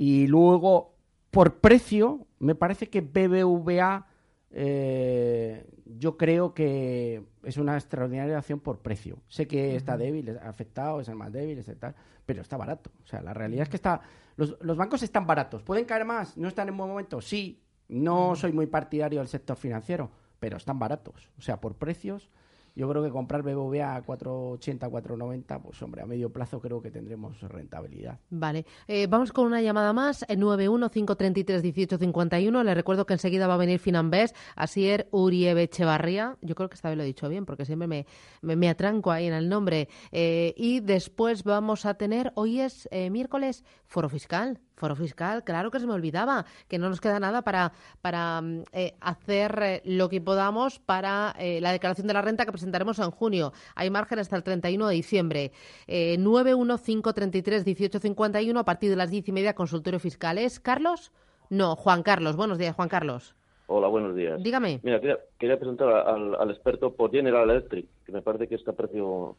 Y 0.00 0.28
luego, 0.28 0.94
por 1.30 1.60
precio, 1.60 2.26
me 2.38 2.54
parece 2.54 2.88
que 2.88 3.02
BBVA, 3.02 4.06
eh, 4.50 5.66
yo 5.84 6.16
creo 6.16 6.54
que 6.54 7.22
es 7.42 7.58
una 7.58 7.74
extraordinaria 7.74 8.38
acción 8.38 8.60
por 8.60 8.78
precio. 8.78 9.18
Sé 9.28 9.46
que 9.46 9.76
está 9.76 9.98
débil, 9.98 10.30
es 10.30 10.38
afectado, 10.38 11.02
es 11.02 11.08
el 11.10 11.16
más 11.16 11.30
débil, 11.30 11.58
es 11.58 11.70
tal, 11.78 11.94
pero 12.24 12.40
está 12.40 12.56
barato. 12.56 12.90
O 13.04 13.06
sea, 13.06 13.20
la 13.20 13.34
realidad 13.34 13.64
es 13.64 13.68
que 13.68 13.76
está. 13.76 14.00
Los, 14.36 14.56
los 14.62 14.78
bancos 14.78 15.02
están 15.02 15.26
baratos. 15.26 15.62
¿Pueden 15.62 15.84
caer 15.84 16.06
más? 16.06 16.34
¿No 16.34 16.48
están 16.48 16.68
en 16.68 16.78
buen 16.78 16.88
momento? 16.88 17.20
Sí. 17.20 17.62
No 17.86 18.34
soy 18.36 18.52
muy 18.52 18.68
partidario 18.68 19.18
del 19.18 19.28
sector 19.28 19.58
financiero, 19.58 20.10
pero 20.38 20.56
están 20.56 20.78
baratos. 20.78 21.28
O 21.36 21.42
sea, 21.42 21.60
por 21.60 21.74
precios, 21.74 22.30
yo 22.74 22.88
creo 22.88 23.02
que 23.02 23.10
comprar 23.10 23.42
BBVA 23.42 23.96
a 23.96 24.04
4,80, 24.04 24.90
4,90, 24.90 25.62
pues 25.62 25.82
hombre, 25.82 26.02
a 26.02 26.06
medio 26.06 26.30
plazo 26.30 26.60
creo 26.60 26.80
que 26.80 26.90
tendremos 26.90 27.40
rentabilidad. 27.42 28.18
Vale, 28.30 28.64
Eh, 28.86 29.06
vamos 29.08 29.32
con 29.32 29.46
una 29.46 29.62
llamada 29.62 29.92
más, 29.92 30.24
eh, 30.28 30.36
915331851. 30.36 32.64
Le 32.64 32.74
recuerdo 32.74 33.06
que 33.06 33.14
enseguida 33.14 33.46
va 33.46 33.54
a 33.54 33.58
venir 33.58 33.78
Finambés, 33.78 34.34
Asier 34.56 35.08
Uriebe 35.10 35.64
Echevarría. 35.64 36.36
Yo 36.42 36.54
creo 36.54 36.68
que 36.68 36.74
esta 36.74 36.88
vez 36.88 36.96
lo 36.96 37.04
he 37.04 37.06
dicho 37.06 37.28
bien, 37.28 37.46
porque 37.46 37.64
siempre 37.64 37.88
me, 37.88 38.06
me, 38.42 38.56
me 38.56 38.68
atranco 38.68 39.10
ahí 39.10 39.26
en 39.26 39.34
el 39.34 39.48
nombre. 39.48 39.88
Eh, 40.12 40.54
y 40.56 40.80
después 40.80 41.44
vamos 41.44 41.86
a 41.86 41.94
tener, 41.94 42.32
hoy 42.34 42.60
es 42.60 42.88
eh, 42.90 43.10
miércoles, 43.10 43.64
foro 43.86 44.08
fiscal. 44.08 44.58
Foro 44.80 44.96
fiscal, 44.96 45.44
claro 45.44 45.70
que 45.70 45.78
se 45.78 45.86
me 45.86 45.92
olvidaba, 45.92 46.46
que 46.66 46.78
no 46.78 46.88
nos 46.88 47.02
queda 47.02 47.20
nada 47.20 47.42
para, 47.42 47.72
para 48.00 48.40
mm, 48.40 48.62
eh, 48.72 48.94
hacer 49.02 49.58
eh, 49.62 49.82
lo 49.84 50.08
que 50.08 50.22
podamos 50.22 50.78
para 50.78 51.34
eh, 51.38 51.60
la 51.60 51.70
declaración 51.70 52.06
de 52.06 52.14
la 52.14 52.22
renta 52.22 52.46
que 52.46 52.52
presentaremos 52.52 52.98
en 52.98 53.10
junio. 53.10 53.52
Hay 53.74 53.90
margen 53.90 54.18
hasta 54.20 54.36
el 54.36 54.42
31 54.42 54.88
de 54.88 54.94
diciembre. 54.94 55.52
Eh, 55.86 56.16
915331851 56.18 58.58
a 58.58 58.64
partir 58.64 58.88
de 58.88 58.96
las 58.96 59.10
diez 59.10 59.28
y 59.28 59.32
media, 59.32 59.54
consultorio 59.54 60.00
fiscal. 60.00 60.38
¿Es 60.38 60.60
Carlos? 60.60 61.12
No, 61.50 61.76
Juan 61.76 62.02
Carlos. 62.02 62.36
Buenos 62.36 62.56
días, 62.56 62.74
Juan 62.74 62.88
Carlos. 62.88 63.34
Hola, 63.66 63.88
buenos 63.88 64.16
días. 64.16 64.42
Dígame. 64.42 64.80
Mira, 64.82 64.98
quería, 64.98 65.18
quería 65.38 65.58
presentar 65.58 65.88
al, 66.08 66.36
al 66.36 66.50
experto 66.50 66.94
por 66.94 67.10
General 67.10 67.50
Electric, 67.50 67.86
que 68.06 68.12
me 68.12 68.22
parece 68.22 68.48
que 68.48 68.54
está 68.54 68.70
a 68.70 68.74
precio 68.74 69.36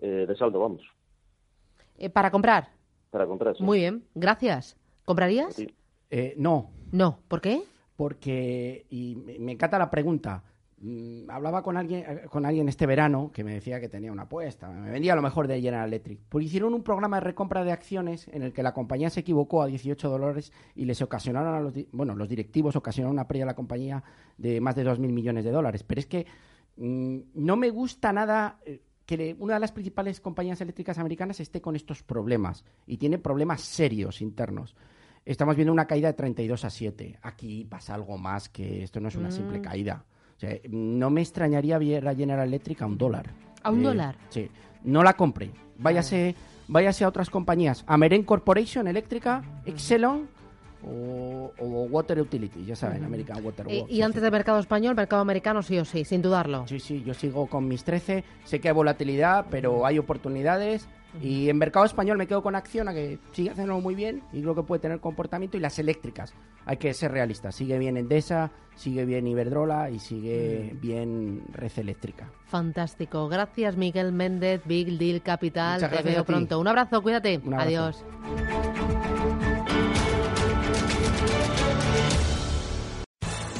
eh, 0.00 0.24
de 0.28 0.36
saldo, 0.36 0.60
vamos, 0.60 0.82
Eh, 1.98 2.10
¿Para 2.10 2.30
comprar? 2.30 2.68
para 3.10 3.26
comprar. 3.26 3.56
sí. 3.56 3.62
Muy 3.62 3.78
bien, 3.80 4.04
gracias. 4.14 4.76
¿Comprarías? 5.04 5.54
Sí. 5.54 5.68
Eh, 6.10 6.34
no, 6.36 6.70
No. 6.92 7.18
¿Por 7.28 7.40
qué? 7.40 7.62
porque, 7.96 8.86
y 8.90 9.16
me 9.38 9.52
encanta 9.52 9.78
la 9.78 9.88
pregunta, 9.90 10.42
Mm, 10.86 11.30
hablaba 11.30 11.62
con 11.62 11.78
alguien, 11.78 12.04
eh, 12.06 12.26
con 12.28 12.44
alguien 12.44 12.68
este 12.68 12.84
verano 12.84 13.30
que 13.32 13.42
me 13.42 13.54
decía 13.54 13.80
que 13.80 13.88
tenía 13.88 14.12
una 14.12 14.24
apuesta, 14.24 14.68
me 14.68 14.90
vendía 14.90 15.14
lo 15.14 15.22
mejor 15.22 15.48
de 15.48 15.58
General 15.58 15.88
Electric. 15.88 16.18
Porque 16.28 16.44
hicieron 16.44 16.74
un 16.74 16.82
programa 16.82 17.16
de 17.16 17.20
recompra 17.22 17.64
de 17.64 17.72
acciones 17.72 18.28
en 18.28 18.42
el 18.42 18.52
que 18.52 18.62
la 18.62 18.74
compañía 18.74 19.08
se 19.08 19.20
equivocó 19.20 19.62
a 19.62 19.66
18 19.66 20.10
dólares 20.10 20.52
y 20.74 20.84
les 20.84 21.00
ocasionaron 21.00 21.54
a 21.54 21.60
los, 21.60 21.72
bueno, 21.92 22.14
los 22.14 22.28
directivos 22.28 22.76
ocasionaron 22.76 23.14
una 23.14 23.26
pérdida 23.26 23.44
a 23.44 23.46
la 23.46 23.54
compañía 23.54 24.04
de 24.36 24.60
más 24.60 24.76
de 24.76 24.84
2.000 24.84 24.98
millones 25.10 25.44
de 25.44 25.52
dólares. 25.52 25.82
Pero 25.84 26.00
es 26.00 26.06
que 26.06 26.26
mm, 26.76 27.18
no 27.32 27.56
me 27.56 27.70
gusta 27.70 28.12
nada 28.12 28.58
eh, 28.66 28.82
que 29.06 29.36
una 29.38 29.54
de 29.54 29.60
las 29.60 29.72
principales 29.72 30.20
compañías 30.20 30.60
eléctricas 30.60 30.98
americanas 30.98 31.40
esté 31.40 31.60
con 31.60 31.76
estos 31.76 32.02
problemas 32.02 32.64
y 32.86 32.96
tiene 32.96 33.18
problemas 33.18 33.60
serios 33.60 34.20
internos. 34.22 34.74
Estamos 35.24 35.56
viendo 35.56 35.72
una 35.72 35.86
caída 35.86 36.08
de 36.08 36.14
32 36.14 36.64
a 36.64 36.70
7. 36.70 37.18
Aquí 37.22 37.64
pasa 37.64 37.94
algo 37.94 38.18
más 38.18 38.48
que 38.48 38.82
esto 38.82 39.00
no 39.00 39.08
es 39.08 39.16
una 39.16 39.30
simple 39.30 39.60
caída. 39.60 40.04
O 40.36 40.40
sea, 40.40 40.58
no 40.68 41.10
me 41.10 41.20
extrañaría 41.22 41.78
ver 41.78 42.06
a 42.08 42.14
General 42.14 42.46
Electric 42.46 42.82
a 42.82 42.86
un 42.86 42.98
dólar. 42.98 43.30
¿A 43.62 43.70
un 43.70 43.80
Eh, 43.80 43.84
dólar? 43.84 44.16
Sí. 44.30 44.50
No 44.84 45.02
la 45.02 45.14
compre. 45.14 45.50
Váyase, 45.78 46.34
váyase 46.68 47.04
a 47.04 47.08
otras 47.08 47.30
compañías. 47.30 47.84
Ameren 47.86 48.22
Corporation 48.24 48.86
Eléctrica, 48.86 49.42
Exelon 49.64 50.28
o, 50.86 51.52
o 51.58 51.64
Water 51.90 52.20
Utility. 52.20 52.64
Ya 52.64 52.76
saben, 52.76 53.04
American 53.04 53.44
Water 53.44 53.66
Eh, 53.68 53.84
y 53.88 54.02
antes 54.02 54.22
del 54.22 54.32
mercado 54.32 54.58
español, 54.58 54.94
mercado 54.94 55.22
americano 55.22 55.62
sí 55.62 55.78
o 55.78 55.84
sí, 55.84 56.04
sin 56.04 56.22
dudarlo. 56.22 56.66
Sí, 56.66 56.80
sí, 56.80 57.02
yo 57.04 57.14
sigo 57.14 57.46
con 57.46 57.66
mis 57.68 57.84
13. 57.84 58.24
Sé 58.44 58.60
que 58.60 58.68
hay 58.68 58.74
volatilidad, 58.74 59.46
pero 59.50 59.86
hay 59.86 59.98
oportunidades. 59.98 60.88
Y 61.22 61.48
en 61.48 61.58
mercado 61.58 61.84
español 61.86 62.18
me 62.18 62.26
quedo 62.26 62.42
con 62.42 62.56
Acciona, 62.56 62.92
que 62.92 63.20
sigue 63.30 63.50
haciéndolo 63.50 63.80
muy 63.80 63.94
bien 63.94 64.22
y 64.32 64.42
creo 64.42 64.56
que 64.56 64.64
puede 64.64 64.80
tener 64.80 64.98
comportamiento. 64.98 65.56
Y 65.56 65.60
las 65.60 65.78
eléctricas, 65.78 66.34
hay 66.66 66.76
que 66.76 66.92
ser 66.92 67.12
realistas. 67.12 67.54
Sigue 67.54 67.78
bien 67.78 67.96
Endesa, 67.96 68.50
sigue 68.74 69.04
bien 69.04 69.24
Iberdrola 69.28 69.90
y 69.90 70.00
sigue 70.00 70.76
bien 70.82 71.44
Red 71.52 71.70
Eléctrica. 71.76 72.28
Fantástico. 72.46 73.28
Gracias, 73.28 73.76
Miguel 73.76 74.10
Méndez, 74.10 74.62
Big 74.64 74.98
Deal 74.98 75.22
Capital. 75.22 75.88
Te 75.88 76.02
veo 76.02 76.24
pronto. 76.24 76.58
Un 76.58 76.66
abrazo, 76.66 77.00
cuídate. 77.00 77.40
Un 77.44 77.54
abrazo. 77.54 77.68
Adiós. 77.68 78.73